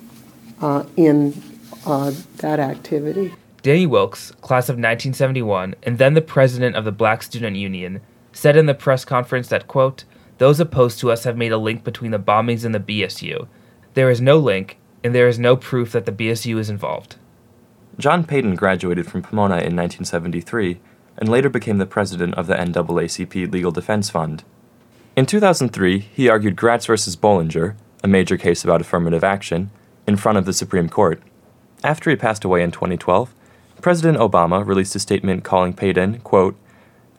uh, 0.60 0.84
in 0.96 1.40
uh, 1.86 2.12
that 2.36 2.60
activity. 2.60 3.34
Danny 3.62 3.86
Wilkes, 3.86 4.30
class 4.40 4.68
of 4.68 4.74
1971, 4.74 5.74
and 5.82 5.98
then 5.98 6.14
the 6.14 6.20
president 6.20 6.76
of 6.76 6.84
the 6.84 6.92
Black 6.92 7.22
Student 7.22 7.56
Union, 7.56 8.00
said 8.32 8.56
in 8.56 8.66
the 8.66 8.74
press 8.74 9.04
conference 9.04 9.48
that, 9.48 9.66
quote, 9.66 10.04
those 10.38 10.60
opposed 10.60 11.00
to 11.00 11.10
us 11.10 11.24
have 11.24 11.36
made 11.36 11.52
a 11.52 11.58
link 11.58 11.82
between 11.82 12.12
the 12.12 12.18
bombings 12.18 12.64
and 12.64 12.74
the 12.74 12.80
BSU. 12.80 13.48
There 13.94 14.10
is 14.10 14.20
no 14.20 14.38
link, 14.38 14.78
and 15.02 15.14
there 15.14 15.28
is 15.28 15.38
no 15.38 15.56
proof 15.56 15.92
that 15.92 16.06
the 16.06 16.12
BSU 16.12 16.58
is 16.58 16.70
involved. 16.70 17.16
John 17.98 18.24
Payton 18.24 18.54
graduated 18.54 19.08
from 19.08 19.22
Pomona 19.22 19.56
in 19.56 19.74
1973 19.74 20.78
and 21.16 21.28
later 21.28 21.48
became 21.48 21.78
the 21.78 21.86
president 21.86 22.34
of 22.36 22.46
the 22.46 22.54
NAACP 22.54 23.52
Legal 23.52 23.72
Defense 23.72 24.08
Fund. 24.08 24.44
In 25.18 25.26
2003, 25.26 25.98
he 25.98 26.28
argued 26.28 26.54
Gratz 26.54 26.86
versus 26.86 27.16
Bollinger, 27.16 27.74
a 28.04 28.06
major 28.06 28.36
case 28.36 28.62
about 28.62 28.80
affirmative 28.80 29.24
action, 29.24 29.72
in 30.06 30.16
front 30.16 30.38
of 30.38 30.44
the 30.44 30.52
Supreme 30.52 30.88
Court. 30.88 31.20
After 31.82 32.08
he 32.08 32.14
passed 32.14 32.44
away 32.44 32.62
in 32.62 32.70
2012, 32.70 33.34
President 33.82 34.18
Obama 34.18 34.64
released 34.64 34.94
a 34.94 35.00
statement 35.00 35.42
calling 35.42 35.74
Payton, 35.74 36.20
quote, 36.20 36.56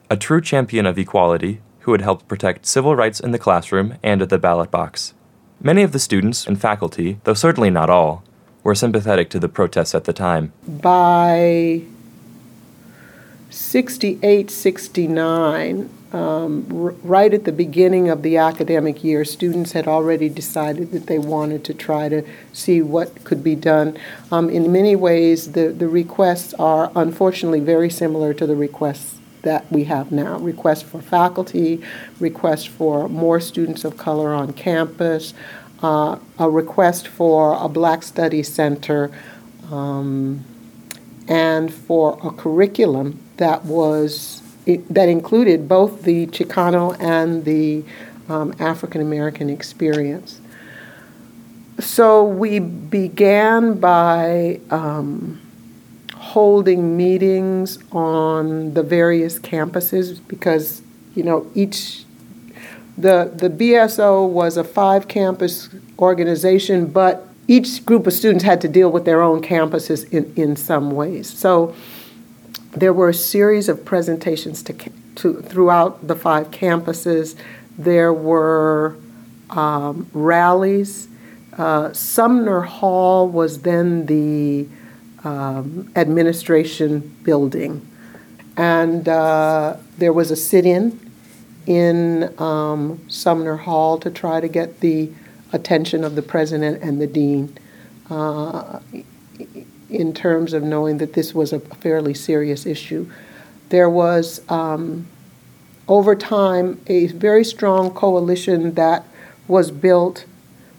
a 0.08 0.16
true 0.16 0.40
champion 0.40 0.86
of 0.86 0.98
equality 0.98 1.60
who 1.80 1.92
had 1.92 2.00
helped 2.00 2.26
protect 2.26 2.64
civil 2.64 2.96
rights 2.96 3.20
in 3.20 3.32
the 3.32 3.38
classroom 3.38 3.98
and 4.02 4.22
at 4.22 4.30
the 4.30 4.38
ballot 4.38 4.70
box. 4.70 5.12
Many 5.60 5.82
of 5.82 5.92
the 5.92 5.98
students 5.98 6.46
and 6.46 6.58
faculty, 6.58 7.20
though 7.24 7.34
certainly 7.34 7.68
not 7.68 7.90
all, 7.90 8.24
were 8.64 8.74
sympathetic 8.74 9.28
to 9.28 9.38
the 9.38 9.46
protests 9.46 9.94
at 9.94 10.04
the 10.04 10.14
time. 10.14 10.54
By 10.66 11.82
68 13.50 14.50
69, 14.50 15.90
um, 16.12 16.66
r- 16.72 16.94
right 17.02 17.34
at 17.34 17.44
the 17.44 17.52
beginning 17.52 18.08
of 18.08 18.22
the 18.22 18.36
academic 18.36 19.02
year, 19.02 19.24
students 19.24 19.72
had 19.72 19.86
already 19.88 20.28
decided 20.28 20.92
that 20.92 21.06
they 21.06 21.18
wanted 21.18 21.64
to 21.64 21.74
try 21.74 22.08
to 22.08 22.24
see 22.52 22.80
what 22.80 23.24
could 23.24 23.42
be 23.42 23.56
done. 23.56 23.98
Um, 24.30 24.48
in 24.48 24.72
many 24.72 24.94
ways, 24.94 25.52
the, 25.52 25.68
the 25.68 25.88
requests 25.88 26.54
are 26.54 26.92
unfortunately 26.94 27.60
very 27.60 27.90
similar 27.90 28.32
to 28.34 28.46
the 28.46 28.56
requests 28.56 29.16
that 29.42 29.70
we 29.72 29.84
have 29.84 30.12
now 30.12 30.38
requests 30.38 30.82
for 30.82 31.00
faculty, 31.00 31.82
requests 32.18 32.66
for 32.66 33.08
more 33.08 33.40
students 33.40 33.84
of 33.84 33.96
color 33.96 34.34
on 34.34 34.52
campus, 34.52 35.32
uh, 35.82 36.18
a 36.38 36.48
request 36.48 37.08
for 37.08 37.54
a 37.54 37.68
Black 37.68 38.02
study 38.02 38.42
Center, 38.42 39.10
um, 39.70 40.44
and 41.26 41.72
for 41.72 42.18
a 42.22 42.30
curriculum 42.30 43.18
that 43.40 43.64
was 43.64 44.42
that 44.66 45.08
included 45.08 45.66
both 45.66 46.02
the 46.02 46.26
Chicano 46.28 46.96
and 47.00 47.44
the 47.44 47.82
um, 48.28 48.54
African 48.60 49.00
American 49.00 49.50
experience. 49.50 50.40
So 51.80 52.24
we 52.24 52.58
began 52.58 53.80
by 53.80 54.60
um, 54.70 55.40
holding 56.14 56.96
meetings 56.96 57.78
on 57.90 58.74
the 58.74 58.82
various 58.82 59.38
campuses 59.38 60.20
because 60.28 60.82
you 61.14 61.22
know 61.22 61.50
each 61.54 62.04
the 62.98 63.32
the 63.34 63.48
BSO 63.48 64.28
was 64.28 64.58
a 64.58 64.64
five 64.64 65.08
campus 65.08 65.70
organization, 65.98 66.86
but 66.86 67.26
each 67.48 67.84
group 67.86 68.06
of 68.06 68.12
students 68.12 68.44
had 68.44 68.60
to 68.60 68.68
deal 68.68 68.92
with 68.92 69.06
their 69.06 69.22
own 69.22 69.40
campuses 69.40 70.08
in, 70.12 70.30
in 70.36 70.54
some 70.54 70.90
ways. 70.90 71.28
So 71.28 71.74
there 72.72 72.92
were 72.92 73.08
a 73.08 73.14
series 73.14 73.68
of 73.68 73.84
presentations 73.84 74.62
to, 74.62 74.74
to 75.16 75.42
throughout 75.42 76.06
the 76.06 76.14
five 76.14 76.50
campuses. 76.50 77.36
There 77.76 78.12
were 78.12 78.96
um, 79.50 80.08
rallies. 80.12 81.08
Uh, 81.56 81.92
Sumner 81.92 82.60
Hall 82.60 83.28
was 83.28 83.62
then 83.62 84.06
the 84.06 84.68
um, 85.24 85.90
administration 85.96 87.14
building, 87.22 87.86
and 88.56 89.08
uh, 89.08 89.76
there 89.98 90.12
was 90.12 90.30
a 90.30 90.36
sit-in 90.36 90.98
in 91.66 92.34
um, 92.40 93.00
Sumner 93.08 93.56
Hall 93.56 93.98
to 93.98 94.10
try 94.10 94.40
to 94.40 94.48
get 94.48 94.80
the 94.80 95.10
attention 95.52 96.04
of 96.04 96.14
the 96.14 96.22
president 96.22 96.82
and 96.82 97.00
the 97.00 97.06
dean. 97.06 97.56
Uh, 98.08 98.80
in 99.90 100.12
terms 100.12 100.52
of 100.52 100.62
knowing 100.62 100.98
that 100.98 101.12
this 101.14 101.34
was 101.34 101.52
a 101.52 101.60
fairly 101.60 102.14
serious 102.14 102.66
issue. 102.66 103.10
There 103.68 103.90
was, 103.90 104.40
um, 104.48 105.06
over 105.88 106.14
time, 106.14 106.80
a 106.86 107.08
very 107.08 107.44
strong 107.44 107.90
coalition 107.90 108.74
that 108.74 109.04
was 109.48 109.70
built 109.70 110.24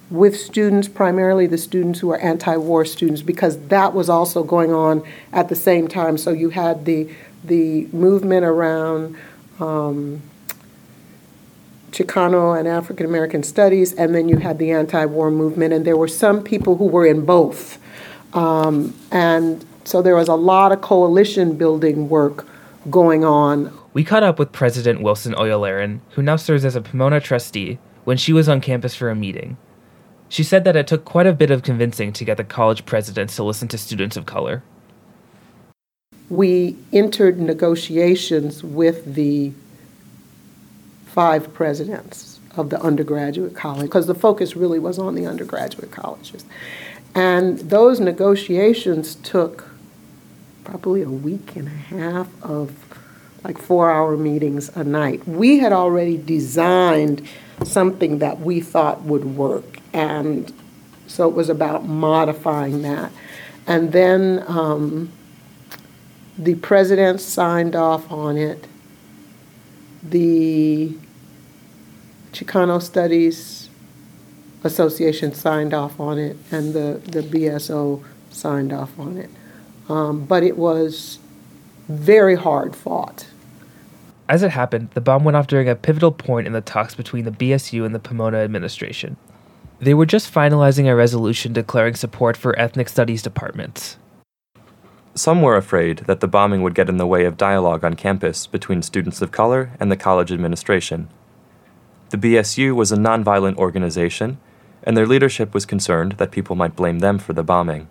with 0.09 0.37
students, 0.37 0.87
primarily 0.87 1.47
the 1.47 1.57
students 1.57 1.99
who 1.99 2.11
are 2.11 2.19
anti 2.19 2.57
war 2.57 2.83
students, 2.83 3.21
because 3.21 3.67
that 3.67 3.93
was 3.93 4.09
also 4.09 4.43
going 4.43 4.73
on 4.73 5.03
at 5.31 5.49
the 5.49 5.55
same 5.55 5.87
time. 5.87 6.17
So 6.17 6.31
you 6.31 6.49
had 6.49 6.85
the, 6.85 7.09
the 7.43 7.87
movement 7.87 8.45
around. 8.45 9.17
Um, 9.59 10.21
Chicano 11.91 12.57
and 12.57 12.67
African 12.67 13.05
American 13.05 13.43
studies, 13.43 13.93
and 13.93 14.15
then 14.15 14.29
you 14.29 14.37
had 14.37 14.57
the 14.57 14.71
anti 14.71 15.05
war 15.05 15.29
movement, 15.29 15.73
and 15.73 15.85
there 15.85 15.97
were 15.97 16.07
some 16.07 16.41
people 16.41 16.77
who 16.77 16.85
were 16.85 17.05
in 17.05 17.25
both. 17.25 17.77
Um, 18.33 18.93
and 19.11 19.65
so 19.83 20.01
there 20.01 20.15
was 20.15 20.27
a 20.27 20.35
lot 20.35 20.71
of 20.71 20.81
coalition 20.81 21.57
building 21.57 22.09
work 22.09 22.47
going 22.89 23.23
on. 23.23 23.77
We 23.93 24.03
caught 24.03 24.23
up 24.23 24.39
with 24.39 24.51
President 24.51 25.01
Wilson 25.01 25.33
Oyelaran, 25.33 25.99
who 26.11 26.21
now 26.21 26.37
serves 26.37 26.63
as 26.63 26.75
a 26.75 26.81
Pomona 26.81 27.19
trustee, 27.19 27.77
when 28.03 28.17
she 28.17 28.33
was 28.33 28.47
on 28.47 28.61
campus 28.61 28.95
for 28.95 29.09
a 29.09 29.15
meeting. 29.15 29.57
She 30.29 30.43
said 30.43 30.63
that 30.63 30.77
it 30.77 30.87
took 30.87 31.03
quite 31.03 31.27
a 31.27 31.33
bit 31.33 31.51
of 31.51 31.61
convincing 31.61 32.13
to 32.13 32.23
get 32.23 32.37
the 32.37 32.43
college 32.45 32.85
presidents 32.85 33.35
to 33.35 33.43
listen 33.43 33.67
to 33.67 33.77
students 33.77 34.15
of 34.15 34.25
color. 34.25 34.63
We 36.29 36.77
entered 36.93 37.37
negotiations 37.37 38.63
with 38.63 39.15
the 39.15 39.51
five 41.07 41.53
presidents 41.53 42.39
of 42.55 42.69
the 42.69 42.81
undergraduate 42.81 43.55
college 43.55 43.81
because 43.81 44.07
the 44.07 44.15
focus 44.15 44.55
really 44.55 44.79
was 44.79 44.97
on 44.97 45.15
the 45.15 45.25
undergraduate 45.25 45.91
colleges. 45.91 46.45
And 47.13 47.59
those 47.59 47.99
negotiations 47.99 49.15
took 49.15 49.69
probably 50.63 51.01
a 51.01 51.09
week 51.09 51.55
and 51.55 51.67
a 51.67 51.71
half 51.71 52.27
of 52.43 52.71
like 53.43 53.57
four 53.57 53.91
hour 53.91 54.15
meetings 54.15 54.69
a 54.75 54.83
night. 54.83 55.27
We 55.27 55.59
had 55.59 55.73
already 55.73 56.17
designed 56.17 57.27
something 57.63 58.19
that 58.19 58.39
we 58.39 58.61
thought 58.61 59.01
would 59.01 59.25
work. 59.35 59.79
And 59.93 60.53
so 61.07 61.27
it 61.27 61.35
was 61.35 61.49
about 61.49 61.85
modifying 61.85 62.83
that. 62.83 63.11
And 63.67 63.91
then 63.91 64.43
um, 64.47 65.11
The 66.37 66.55
president 66.55 67.21
signed 67.21 67.75
off 67.75 68.11
on 68.11 68.37
it. 68.37 68.65
The 70.01 70.95
Chicano 72.31 72.81
Studies 72.81 73.60
Association 74.63 75.33
signed 75.33 75.73
off 75.73 75.99
on 75.99 76.19
it, 76.19 76.37
and 76.51 76.73
the, 76.73 77.01
the 77.03 77.21
BSO 77.21 78.03
signed 78.29 78.71
off 78.71 78.97
on 78.99 79.17
it. 79.17 79.29
Um, 79.89 80.25
but 80.25 80.43
it 80.43 80.57
was 80.57 81.19
very 81.89 82.35
hard 82.35 82.75
fought. 82.75 83.27
As 84.29 84.43
it 84.43 84.51
happened, 84.51 84.91
the 84.91 85.01
bomb 85.01 85.23
went 85.23 85.35
off 85.35 85.47
during 85.47 85.67
a 85.67 85.75
pivotal 85.75 86.11
point 86.11 86.47
in 86.47 86.53
the 86.53 86.61
talks 86.61 86.95
between 86.95 87.25
the 87.25 87.31
BSU 87.31 87.85
and 87.85 87.93
the 87.93 87.99
Pomona 87.99 88.37
administration. 88.37 89.17
They 89.79 89.93
were 89.93 90.05
just 90.05 90.33
finalizing 90.33 90.87
a 90.87 90.95
resolution 90.95 91.53
declaring 91.53 91.95
support 91.95 92.37
for 92.37 92.57
ethnic 92.57 92.87
studies 92.87 93.21
departments. 93.23 93.97
Some 95.15 95.41
were 95.41 95.57
afraid 95.57 95.99
that 96.05 96.21
the 96.21 96.27
bombing 96.27 96.61
would 96.61 96.75
get 96.75 96.87
in 96.87 96.95
the 96.95 97.07
way 97.07 97.25
of 97.25 97.35
dialogue 97.35 97.83
on 97.83 97.95
campus 97.95 98.47
between 98.47 98.81
students 98.81 99.21
of 99.21 99.31
color 99.31 99.71
and 99.79 99.91
the 99.91 99.97
college 99.97 100.31
administration. 100.31 101.09
The 102.11 102.17
BSU 102.17 102.73
was 102.73 102.91
a 102.91 102.97
nonviolent 102.97 103.57
organization, 103.57 104.37
and 104.83 104.95
their 104.95 105.07
leadership 105.07 105.53
was 105.53 105.65
concerned 105.65 106.13
that 106.13 106.31
people 106.31 106.55
might 106.55 106.75
blame 106.75 106.99
them 106.99 107.19
for 107.19 107.33
the 107.33 107.43
bombing. 107.43 107.87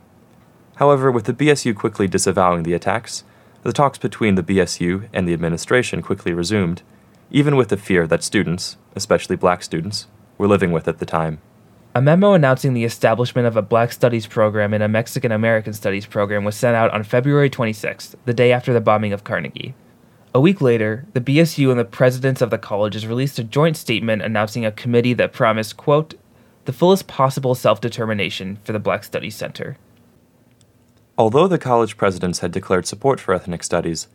However, 0.76 1.10
with 1.10 1.26
the 1.26 1.34
BSU 1.34 1.76
quickly 1.76 2.08
disavowing 2.08 2.62
the 2.62 2.74
attacks, 2.74 3.24
the 3.62 3.72
talks 3.72 3.98
between 3.98 4.34
the 4.34 4.42
BSU 4.42 5.08
and 5.12 5.28
the 5.28 5.34
administration 5.34 6.00
quickly 6.00 6.32
resumed, 6.32 6.82
even 7.30 7.56
with 7.56 7.68
the 7.68 7.76
fear 7.76 8.06
that 8.06 8.22
students, 8.22 8.76
especially 8.96 9.36
black 9.36 9.62
students, 9.62 10.06
were 10.38 10.48
living 10.48 10.72
with 10.72 10.88
at 10.88 10.98
the 10.98 11.06
time. 11.06 11.40
A 11.94 12.00
memo 12.00 12.34
announcing 12.34 12.72
the 12.72 12.84
establishment 12.84 13.48
of 13.48 13.56
a 13.56 13.62
Black 13.62 13.92
Studies 13.92 14.26
program 14.26 14.72
and 14.72 14.82
a 14.82 14.88
Mexican 14.88 15.32
American 15.32 15.72
Studies 15.72 16.06
program 16.06 16.44
was 16.44 16.54
sent 16.54 16.76
out 16.76 16.92
on 16.92 17.02
February 17.02 17.50
26th, 17.50 18.14
the 18.24 18.32
day 18.32 18.52
after 18.52 18.72
the 18.72 18.80
bombing 18.80 19.12
of 19.12 19.24
Carnegie. 19.24 19.74
A 20.32 20.40
week 20.40 20.60
later, 20.60 21.04
the 21.12 21.20
BSU 21.20 21.70
and 21.70 21.80
the 21.80 21.84
presidents 21.84 22.40
of 22.40 22.50
the 22.50 22.58
colleges 22.58 23.08
released 23.08 23.40
a 23.40 23.44
joint 23.44 23.76
statement 23.76 24.22
announcing 24.22 24.64
a 24.64 24.70
committee 24.70 25.14
that 25.14 25.32
promised, 25.32 25.76
quote, 25.76 26.14
the 26.64 26.72
fullest 26.72 27.06
possible 27.06 27.54
self 27.54 27.80
determination 27.80 28.58
for 28.64 28.72
the 28.72 28.78
Black 28.78 29.04
Studies 29.04 29.36
Center. 29.36 29.76
Although 31.16 31.48
the 31.48 31.58
college 31.58 31.96
presidents 31.96 32.38
had 32.38 32.52
declared 32.52 32.86
support 32.86 33.20
for 33.20 33.34
ethnic 33.34 33.62
studies, 33.62 34.08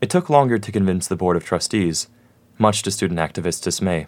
it 0.00 0.10
took 0.10 0.30
longer 0.30 0.58
to 0.58 0.72
convince 0.72 1.06
the 1.06 1.16
Board 1.16 1.36
of 1.36 1.44
Trustees, 1.44 2.08
much 2.58 2.82
to 2.82 2.90
student 2.90 3.20
activists' 3.20 3.62
dismay. 3.62 4.06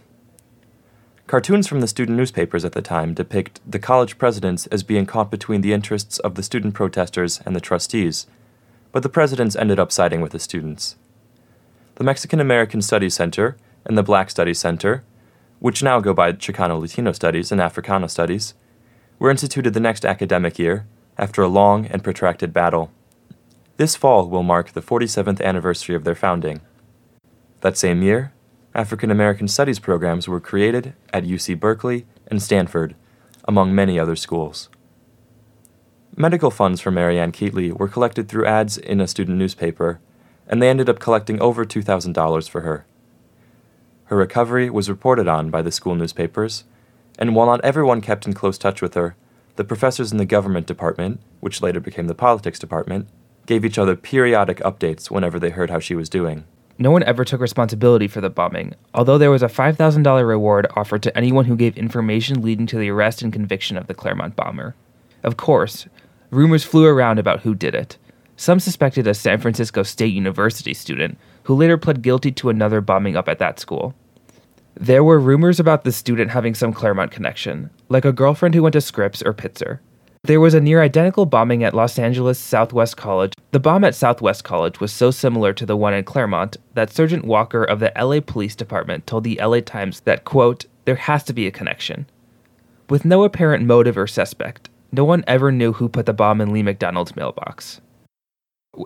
Cartoons 1.26 1.68
from 1.68 1.80
the 1.80 1.86
student 1.86 2.18
newspapers 2.18 2.64
at 2.64 2.72
the 2.72 2.82
time 2.82 3.14
depict 3.14 3.60
the 3.64 3.78
college 3.78 4.18
presidents 4.18 4.66
as 4.66 4.82
being 4.82 5.06
caught 5.06 5.30
between 5.30 5.60
the 5.60 5.72
interests 5.72 6.18
of 6.18 6.34
the 6.34 6.42
student 6.42 6.74
protesters 6.74 7.40
and 7.46 7.54
the 7.54 7.60
trustees, 7.60 8.26
but 8.90 9.04
the 9.04 9.08
presidents 9.08 9.54
ended 9.54 9.78
up 9.78 9.92
siding 9.92 10.20
with 10.20 10.32
the 10.32 10.40
students. 10.40 10.96
The 11.96 12.04
Mexican 12.04 12.40
American 12.40 12.82
Studies 12.82 13.14
Center 13.14 13.56
and 13.84 13.96
the 13.96 14.02
Black 14.02 14.28
Studies 14.28 14.58
Center, 14.58 15.04
which 15.60 15.82
now 15.82 16.00
go 16.00 16.12
by 16.12 16.32
Chicano 16.32 16.80
Latino 16.80 17.12
Studies 17.12 17.52
and 17.52 17.60
Africana 17.60 18.08
Studies, 18.08 18.54
were 19.18 19.30
instituted 19.30 19.74
the 19.74 19.80
next 19.80 20.04
academic 20.04 20.58
year 20.58 20.86
after 21.16 21.42
a 21.42 21.48
long 21.48 21.86
and 21.86 22.02
protracted 22.02 22.52
battle. 22.52 22.90
This 23.76 23.94
fall 23.94 24.28
will 24.28 24.42
mark 24.42 24.72
the 24.72 24.82
47th 24.82 25.40
anniversary 25.40 25.94
of 25.94 26.04
their 26.04 26.14
founding. 26.14 26.60
That 27.60 27.76
same 27.76 28.02
year, 28.02 28.32
African 28.74 29.10
American 29.10 29.48
Studies 29.48 29.78
programs 29.78 30.28
were 30.28 30.40
created 30.40 30.94
at 31.12 31.24
UC 31.24 31.60
Berkeley 31.60 32.06
and 32.26 32.42
Stanford, 32.42 32.94
among 33.46 33.74
many 33.74 33.98
other 33.98 34.16
schools. 34.16 34.68
Medical 36.16 36.50
funds 36.50 36.80
for 36.80 36.90
Marianne 36.90 37.32
Keatley 37.32 37.72
were 37.72 37.88
collected 37.88 38.28
through 38.28 38.46
ads 38.46 38.78
in 38.78 39.00
a 39.00 39.08
student 39.08 39.38
newspaper, 39.38 40.00
and 40.46 40.62
they 40.62 40.68
ended 40.68 40.88
up 40.88 40.98
collecting 40.98 41.40
over 41.40 41.64
$2,000 41.64 42.48
for 42.48 42.60
her. 42.62 42.86
Her 44.10 44.16
recovery 44.16 44.68
was 44.68 44.90
reported 44.90 45.28
on 45.28 45.50
by 45.50 45.62
the 45.62 45.70
school 45.70 45.94
newspapers, 45.94 46.64
and 47.16 47.32
while 47.32 47.46
not 47.46 47.64
everyone 47.64 48.00
kept 48.00 48.26
in 48.26 48.32
close 48.32 48.58
touch 48.58 48.82
with 48.82 48.94
her, 48.94 49.14
the 49.54 49.62
professors 49.62 50.10
in 50.10 50.18
the 50.18 50.24
government 50.24 50.66
department, 50.66 51.20
which 51.38 51.62
later 51.62 51.78
became 51.78 52.08
the 52.08 52.14
politics 52.14 52.58
department, 52.58 53.08
gave 53.46 53.64
each 53.64 53.78
other 53.78 53.94
periodic 53.94 54.58
updates 54.58 55.12
whenever 55.12 55.38
they 55.38 55.50
heard 55.50 55.70
how 55.70 55.78
she 55.78 55.94
was 55.94 56.08
doing. 56.08 56.42
No 56.76 56.90
one 56.90 57.04
ever 57.04 57.24
took 57.24 57.40
responsibility 57.40 58.08
for 58.08 58.20
the 58.20 58.28
bombing, 58.28 58.74
although 58.92 59.16
there 59.16 59.30
was 59.30 59.44
a 59.44 59.48
$5,000 59.48 60.26
reward 60.26 60.66
offered 60.74 61.04
to 61.04 61.16
anyone 61.16 61.44
who 61.44 61.54
gave 61.54 61.78
information 61.78 62.42
leading 62.42 62.66
to 62.66 62.78
the 62.78 62.90
arrest 62.90 63.22
and 63.22 63.32
conviction 63.32 63.76
of 63.76 63.86
the 63.86 63.94
Claremont 63.94 64.34
bomber. 64.34 64.74
Of 65.22 65.36
course, 65.36 65.86
rumors 66.32 66.64
flew 66.64 66.84
around 66.84 67.20
about 67.20 67.42
who 67.42 67.54
did 67.54 67.76
it. 67.76 67.96
Some 68.36 68.58
suspected 68.58 69.06
a 69.06 69.14
San 69.14 69.38
Francisco 69.38 69.84
State 69.84 70.14
University 70.14 70.74
student, 70.74 71.16
who 71.50 71.56
later 71.56 71.76
pled 71.76 72.00
guilty 72.00 72.30
to 72.30 72.48
another 72.48 72.80
bombing 72.80 73.16
up 73.16 73.28
at 73.28 73.40
that 73.40 73.58
school. 73.58 73.92
There 74.76 75.02
were 75.02 75.18
rumors 75.18 75.58
about 75.58 75.82
the 75.82 75.90
student 75.90 76.30
having 76.30 76.54
some 76.54 76.72
Claremont 76.72 77.10
connection, 77.10 77.70
like 77.88 78.04
a 78.04 78.12
girlfriend 78.12 78.54
who 78.54 78.62
went 78.62 78.74
to 78.74 78.80
Scripps 78.80 79.20
or 79.20 79.34
Pitzer. 79.34 79.80
There 80.22 80.38
was 80.38 80.54
a 80.54 80.60
near 80.60 80.80
identical 80.80 81.26
bombing 81.26 81.64
at 81.64 81.74
Los 81.74 81.98
Angeles 81.98 82.38
Southwest 82.38 82.96
College. 82.96 83.32
The 83.50 83.58
bomb 83.58 83.82
at 83.82 83.96
Southwest 83.96 84.44
College 84.44 84.78
was 84.78 84.92
so 84.92 85.10
similar 85.10 85.52
to 85.54 85.66
the 85.66 85.76
one 85.76 85.92
in 85.92 86.04
Claremont 86.04 86.56
that 86.74 86.92
Sergeant 86.92 87.24
Walker 87.24 87.64
of 87.64 87.80
the 87.80 87.92
LA 88.00 88.20
Police 88.20 88.54
Department 88.54 89.08
told 89.08 89.24
the 89.24 89.40
LA 89.42 89.58
Times 89.58 90.02
that, 90.02 90.24
quote, 90.24 90.66
there 90.84 90.94
has 90.94 91.24
to 91.24 91.32
be 91.32 91.48
a 91.48 91.50
connection. 91.50 92.06
With 92.88 93.04
no 93.04 93.24
apparent 93.24 93.64
motive 93.64 93.98
or 93.98 94.06
suspect, 94.06 94.70
no 94.92 95.04
one 95.04 95.24
ever 95.26 95.50
knew 95.50 95.72
who 95.72 95.88
put 95.88 96.06
the 96.06 96.12
bomb 96.12 96.40
in 96.40 96.52
Lee 96.52 96.62
McDonald's 96.62 97.16
mailbox. 97.16 97.80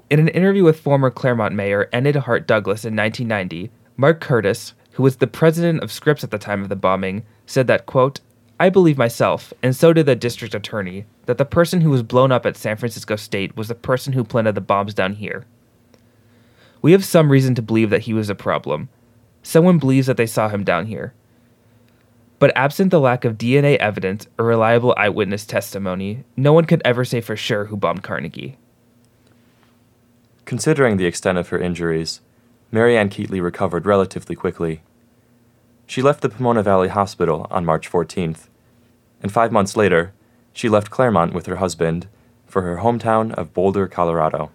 In 0.09 0.19
an 0.19 0.29
interview 0.29 0.65
with 0.65 0.81
former 0.81 1.11
Claremont 1.11 1.55
Mayor 1.55 1.91
Enid 1.93 2.17
Hart 2.17 2.47
Douglas 2.47 2.87
in 2.87 2.97
1990, 2.97 3.71
Mark 3.99 4.19
Curtis, 4.19 4.73
who 4.93 5.03
was 5.03 5.17
the 5.17 5.27
president 5.27 5.83
of 5.83 5.93
Scripps 5.93 6.25
at 6.25 6.31
the 6.31 6.39
time 6.39 6.63
of 6.63 6.71
the 6.71 6.77
bombing, 6.77 7.23
said 7.45 7.67
that, 7.67 7.85
quote, 7.85 8.21
I 8.59 8.71
believe 8.71 8.97
myself, 8.97 9.53
and 9.63 9.77
so 9.77 9.93
did 9.93 10.07
the 10.07 10.17
district 10.17 10.55
attorney, 10.55 11.05
that 11.27 11.37
the 11.37 11.45
person 11.45 11.83
who 11.83 11.91
was 11.91 12.03
blown 12.03 12.33
up 12.33 12.47
at 12.47 12.57
San 12.57 12.77
Francisco 12.77 13.17
State 13.17 13.57
was 13.57 13.69
the 13.69 13.75
person 13.75 14.15
who 14.15 14.25
planted 14.25 14.55
the 14.55 14.63
bombs 14.63 14.95
down 14.95 15.15
here. 15.15 15.45
We 16.81 16.93
have 16.93 17.05
some 17.05 17.31
reason 17.31 17.55
to 17.57 17.63
believe 17.63 17.91
that 17.91 18.03
he 18.03 18.15
was 18.15 18.31
a 18.31 18.35
problem. 18.35 18.89
Someone 19.43 19.79
believes 19.79 20.07
that 20.07 20.17
they 20.17 20.27
saw 20.27 20.49
him 20.49 20.65
down 20.65 20.87
here. 20.87 21.13
But 22.39 22.57
absent 22.57 22.91
the 22.91 23.01
lack 23.01 23.27
of 23.27 23.37
DNA 23.37 23.77
evidence 23.77 24.29
or 24.39 24.47
reliable 24.47 24.95
eyewitness 24.97 25.45
testimony, 25.45 26.25
no 26.39 26.55
one 26.55 26.65
could 26.65 26.81
ever 26.87 27.05
say 27.05 27.21
for 27.21 27.37
sure 27.37 27.67
who 27.67 27.77
bombed 27.77 28.03
Carnegie. 28.03 28.57
Considering 30.45 30.99
the 30.99 31.07
extent 31.07 31.39
of 31.39 31.49
her 31.49 31.59
injuries, 31.59 32.21
Marianne 32.71 33.09
Keatley 33.09 33.43
recovered 33.43 33.87
relatively 33.87 34.37
quickly. 34.37 34.83
She 35.87 36.03
left 36.03 36.21
the 36.21 36.29
Pomona 36.29 36.63
Valley 36.63 36.89
Hospital 36.89 37.47
on 37.51 37.65
March 37.65 37.91
14th, 37.91 38.49
and 39.23 39.33
five 39.33 39.51
months 39.51 39.77
later, 39.77 40.13
she 40.53 40.69
left 40.69 40.91
Claremont 40.91 41.33
with 41.33 41.47
her 41.47 41.57
husband 41.57 42.09
for 42.47 42.63
her 42.63 42.79
hometown 42.79 43.33
of 43.35 43.55
Boulder, 43.55 43.89
Colorado. 43.89 44.51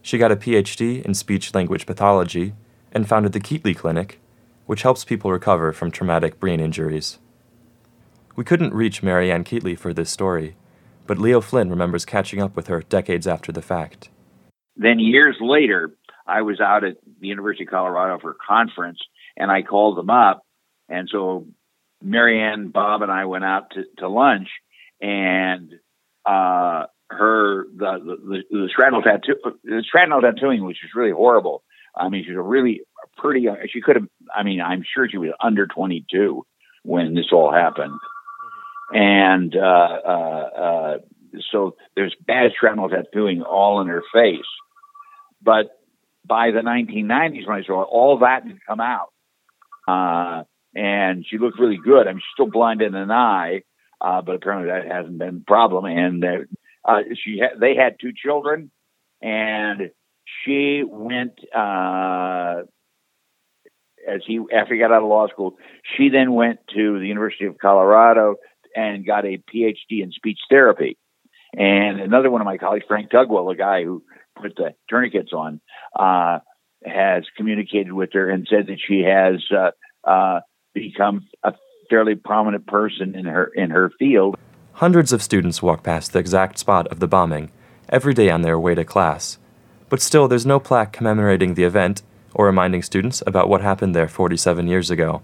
She 0.00 0.18
got 0.18 0.32
a 0.32 0.36
PhD 0.36 1.04
in 1.04 1.14
speech 1.14 1.54
language 1.54 1.84
pathology 1.84 2.54
and 2.92 3.08
founded 3.08 3.32
the 3.32 3.40
Keatley 3.40 3.76
Clinic, 3.76 4.20
which 4.64 4.82
helps 4.82 5.04
people 5.04 5.30
recover 5.30 5.72
from 5.72 5.90
traumatic 5.90 6.40
brain 6.40 6.60
injuries. 6.60 7.18
We 8.36 8.44
couldn't 8.44 8.74
reach 8.74 9.02
Marianne 9.02 9.44
Keatley 9.44 9.78
for 9.78 9.92
this 9.92 10.10
story, 10.10 10.56
but 11.06 11.18
Leo 11.18 11.40
Flynn 11.40 11.68
remembers 11.68 12.04
catching 12.04 12.40
up 12.40 12.56
with 12.56 12.68
her 12.68 12.82
decades 12.82 13.26
after 13.26 13.52
the 13.52 13.62
fact. 13.62 14.08
Then 14.76 14.98
years 14.98 15.36
later, 15.40 15.94
I 16.26 16.42
was 16.42 16.60
out 16.60 16.84
at 16.84 16.96
the 17.20 17.28
University 17.28 17.64
of 17.64 17.70
Colorado 17.70 18.18
for 18.20 18.32
a 18.32 18.34
conference, 18.34 18.98
and 19.36 19.50
I 19.50 19.62
called 19.62 19.96
them 19.96 20.10
up. 20.10 20.42
And 20.88 21.08
so 21.10 21.46
Marianne, 22.02 22.68
Bob, 22.68 23.02
and 23.02 23.10
I 23.10 23.24
went 23.24 23.44
out 23.44 23.70
to, 23.72 23.84
to 23.98 24.08
lunch, 24.08 24.48
and 25.00 25.72
uh, 26.24 26.86
her 27.10 27.66
the 27.76 27.98
the, 28.04 28.42
the 28.50 28.68
shrapnel 28.74 29.02
tattoo 29.02 29.36
the 29.64 29.82
tattooing, 30.22 30.64
which 30.64 30.78
is 30.84 30.90
really 30.94 31.12
horrible. 31.12 31.62
I 31.94 32.08
mean, 32.08 32.24
she's 32.26 32.36
a 32.36 32.42
really 32.42 32.82
pretty. 33.16 33.46
She 33.72 33.80
could 33.80 33.96
have. 33.96 34.08
I 34.34 34.42
mean, 34.42 34.60
I'm 34.60 34.84
sure 34.94 35.08
she 35.08 35.18
was 35.18 35.30
under 35.42 35.66
22 35.66 36.44
when 36.82 37.14
this 37.14 37.26
all 37.32 37.52
happened, 37.52 37.98
and 38.92 39.54
uh, 39.56 39.98
uh, 40.04 40.50
uh, 40.58 40.98
so 41.50 41.76
there's 41.94 42.14
bad 42.26 42.52
shrapnel 42.58 42.88
tattooing 42.88 43.42
all 43.42 43.80
in 43.80 43.86
her 43.88 44.02
face. 44.12 44.44
But 45.42 45.70
by 46.24 46.50
the 46.50 46.60
1990s, 46.60 47.46
when 47.46 47.58
I 47.58 47.64
saw 47.64 47.82
it, 47.82 47.88
all 47.90 48.18
that 48.18 48.44
had 48.44 48.58
come 48.66 48.80
out. 48.80 49.12
Uh, 49.86 50.44
and 50.74 51.24
she 51.28 51.38
looked 51.38 51.58
really 51.58 51.78
good. 51.82 52.06
I 52.06 52.12
mean, 52.12 52.20
she's 52.20 52.34
still 52.34 52.50
blind 52.50 52.82
in 52.82 52.94
an 52.94 53.10
eye, 53.10 53.62
uh, 54.00 54.20
but 54.22 54.34
apparently 54.34 54.70
that 54.70 54.86
hasn't 54.86 55.18
been 55.18 55.42
a 55.42 55.50
problem. 55.50 55.84
And 55.86 56.24
uh, 56.24 56.98
she 57.24 57.40
ha- 57.40 57.56
they 57.58 57.74
had 57.76 57.96
two 58.00 58.12
children, 58.14 58.70
and 59.22 59.90
she 60.44 60.82
went 60.86 61.38
uh, 61.54 62.62
as 64.06 64.20
he 64.26 64.40
after 64.54 64.74
he 64.74 64.80
got 64.80 64.92
out 64.92 65.02
of 65.02 65.08
law 65.08 65.28
school. 65.28 65.56
She 65.96 66.10
then 66.10 66.34
went 66.34 66.60
to 66.74 66.98
the 66.98 67.06
University 67.06 67.46
of 67.46 67.58
Colorado 67.58 68.36
and 68.74 69.06
got 69.06 69.24
a 69.24 69.38
PhD 69.38 70.02
in 70.02 70.12
speech 70.12 70.38
therapy. 70.50 70.98
And 71.56 72.00
another 72.00 72.30
one 72.30 72.42
of 72.42 72.44
my 72.44 72.58
colleagues, 72.58 72.84
Frank 72.86 73.10
Tugwell, 73.10 73.50
a 73.50 73.56
guy 73.56 73.82
who 73.82 74.02
put 74.40 74.54
the 74.56 74.74
tourniquets 74.90 75.32
on, 75.32 75.60
uh, 75.98 76.40
has 76.84 77.24
communicated 77.36 77.92
with 77.92 78.10
her 78.12 78.28
and 78.28 78.46
said 78.48 78.66
that 78.66 78.78
she 78.86 79.00
has 79.00 79.42
uh, 79.50 79.70
uh, 80.08 80.40
become 80.74 81.26
a 81.42 81.54
fairly 81.88 82.14
prominent 82.14 82.66
person 82.66 83.14
in 83.14 83.24
her 83.24 83.46
in 83.46 83.70
her 83.70 83.90
field. 83.98 84.36
Hundreds 84.74 85.12
of 85.12 85.22
students 85.22 85.62
walk 85.62 85.82
past 85.82 86.12
the 86.12 86.18
exact 86.18 86.58
spot 86.58 86.86
of 86.88 87.00
the 87.00 87.08
bombing 87.08 87.50
every 87.88 88.12
day 88.12 88.28
on 88.28 88.42
their 88.42 88.58
way 88.58 88.74
to 88.74 88.84
class, 88.84 89.38
but 89.88 90.02
still 90.02 90.28
there's 90.28 90.44
no 90.44 90.60
plaque 90.60 90.92
commemorating 90.92 91.54
the 91.54 91.64
event 91.64 92.02
or 92.34 92.44
reminding 92.44 92.82
students 92.82 93.22
about 93.26 93.48
what 93.48 93.62
happened 93.62 93.94
there 93.94 94.08
47 94.08 94.68
years 94.68 94.90
ago. 94.90 95.22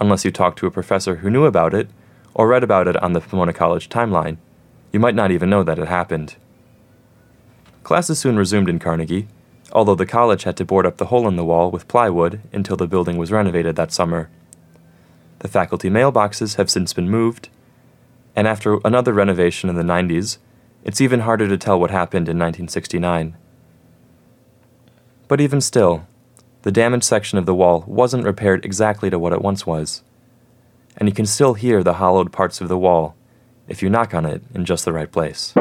Unless 0.00 0.24
you 0.24 0.30
talk 0.30 0.56
to 0.56 0.66
a 0.66 0.70
professor 0.70 1.16
who 1.16 1.28
knew 1.28 1.44
about 1.44 1.74
it 1.74 1.90
or 2.32 2.48
read 2.48 2.64
about 2.64 2.88
it 2.88 2.96
on 3.02 3.12
the 3.12 3.20
Pomona 3.20 3.52
College 3.52 3.90
timeline, 3.90 4.38
you 4.92 5.00
might 5.00 5.14
not 5.14 5.30
even 5.30 5.50
know 5.50 5.62
that 5.62 5.78
it 5.78 5.88
happened. 5.88 6.36
Classes 7.82 8.18
soon 8.18 8.36
resumed 8.36 8.68
in 8.68 8.78
Carnegie, 8.78 9.26
although 9.72 9.94
the 9.94 10.06
college 10.06 10.44
had 10.44 10.56
to 10.58 10.64
board 10.64 10.86
up 10.86 10.98
the 10.98 11.06
hole 11.06 11.26
in 11.26 11.36
the 11.36 11.44
wall 11.44 11.70
with 11.70 11.88
plywood 11.88 12.40
until 12.52 12.76
the 12.76 12.86
building 12.86 13.16
was 13.16 13.32
renovated 13.32 13.74
that 13.76 13.90
summer. 13.90 14.28
The 15.38 15.48
faculty 15.48 15.90
mailboxes 15.90 16.56
have 16.56 16.70
since 16.70 16.92
been 16.92 17.10
moved, 17.10 17.48
and 18.36 18.46
after 18.46 18.78
another 18.84 19.12
renovation 19.12 19.68
in 19.68 19.76
the 19.76 19.82
90s, 19.82 20.38
it's 20.84 21.00
even 21.00 21.20
harder 21.20 21.48
to 21.48 21.56
tell 21.56 21.80
what 21.80 21.90
happened 21.90 22.28
in 22.28 22.38
1969. 22.38 23.36
But 25.26 25.40
even 25.40 25.60
still, 25.60 26.06
the 26.62 26.70
damaged 26.70 27.04
section 27.04 27.38
of 27.38 27.46
the 27.46 27.54
wall 27.54 27.84
wasn't 27.86 28.24
repaired 28.24 28.64
exactly 28.64 29.10
to 29.10 29.18
what 29.18 29.32
it 29.32 29.42
once 29.42 29.66
was, 29.66 30.02
and 30.96 31.08
you 31.08 31.14
can 31.14 31.26
still 31.26 31.54
hear 31.54 31.82
the 31.82 31.94
hollowed 31.94 32.30
parts 32.30 32.60
of 32.60 32.68
the 32.68 32.78
wall 32.78 33.16
if 33.72 33.82
you 33.82 33.88
knock 33.88 34.12
on 34.12 34.26
it 34.26 34.42
in 34.54 34.66
just 34.66 34.84
the 34.84 34.92
right 34.92 35.10
place. 35.10 35.54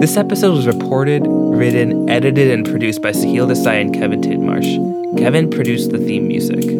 This 0.00 0.16
episode 0.16 0.54
was 0.54 0.68
reported, 0.68 1.26
written, 1.26 2.08
edited, 2.08 2.52
and 2.52 2.64
produced 2.64 3.02
by 3.02 3.10
Sahil 3.10 3.48
Desai 3.48 3.80
and 3.80 3.92
Kevin 3.92 4.20
Tidmarsh. 4.20 5.18
Kevin 5.18 5.50
produced 5.50 5.90
the 5.90 5.98
theme 5.98 6.28
music. 6.28 6.77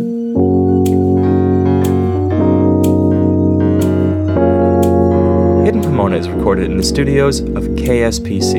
Pomona 6.09 6.21
is 6.23 6.29
recorded 6.31 6.71
in 6.71 6.79
the 6.79 6.83
studios 6.83 7.41
of 7.41 7.65
KSPC. 7.77 8.55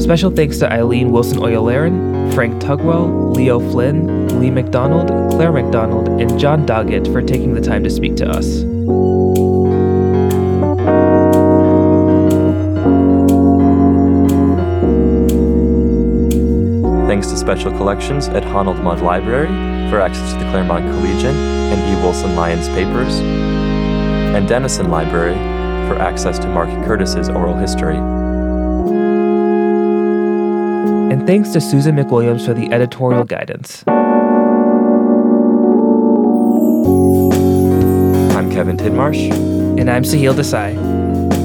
Special 0.00 0.30
thanks 0.30 0.56
to 0.60 0.72
Eileen 0.72 1.10
Wilson 1.10 1.40
Oyelaran, 1.40 2.32
Frank 2.32 2.54
Tugwell, 2.62 3.36
Leo 3.36 3.60
Flynn, 3.70 4.40
Lee 4.40 4.50
McDonald, 4.50 5.08
Claire 5.32 5.52
McDonald, 5.52 6.08
and 6.08 6.38
John 6.40 6.64
Doggett 6.64 7.12
for 7.12 7.20
taking 7.20 7.52
the 7.52 7.60
time 7.60 7.84
to 7.84 7.90
speak 7.90 8.16
to 8.16 8.26
us. 8.26 8.62
Thanks 17.06 17.26
to 17.26 17.36
special 17.36 17.72
collections 17.72 18.28
at 18.28 18.42
Honnold 18.42 18.82
Mudd 18.82 19.02
Library 19.02 19.75
for 19.90 20.00
access 20.00 20.32
to 20.32 20.38
the 20.38 20.44
Claremont 20.50 20.84
Collegian 20.90 21.34
and 21.34 21.80
E. 21.90 21.94
Wilson 22.02 22.34
Lyons 22.36 22.68
papers, 22.70 23.20
and 23.20 24.48
Denison 24.48 24.90
Library 24.90 25.34
for 25.88 25.96
access 25.96 26.38
to 26.40 26.48
Mark 26.48 26.68
Curtis's 26.84 27.28
oral 27.28 27.54
history. 27.54 27.96
And 31.12 31.26
thanks 31.26 31.50
to 31.50 31.60
Susan 31.60 31.96
McWilliams 31.96 32.44
for 32.44 32.52
the 32.54 32.70
editorial 32.72 33.24
guidance. 33.24 33.84
I'm 38.36 38.50
Kevin 38.50 38.76
Tidmarsh, 38.76 39.30
And 39.78 39.90
I'm 39.90 40.02
Sahil 40.02 40.34
Desai. 40.34 40.76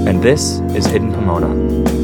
and 0.07 0.21
this 0.23 0.59
is 0.75 0.85
Hidden 0.87 1.13
Pomona. 1.13 2.00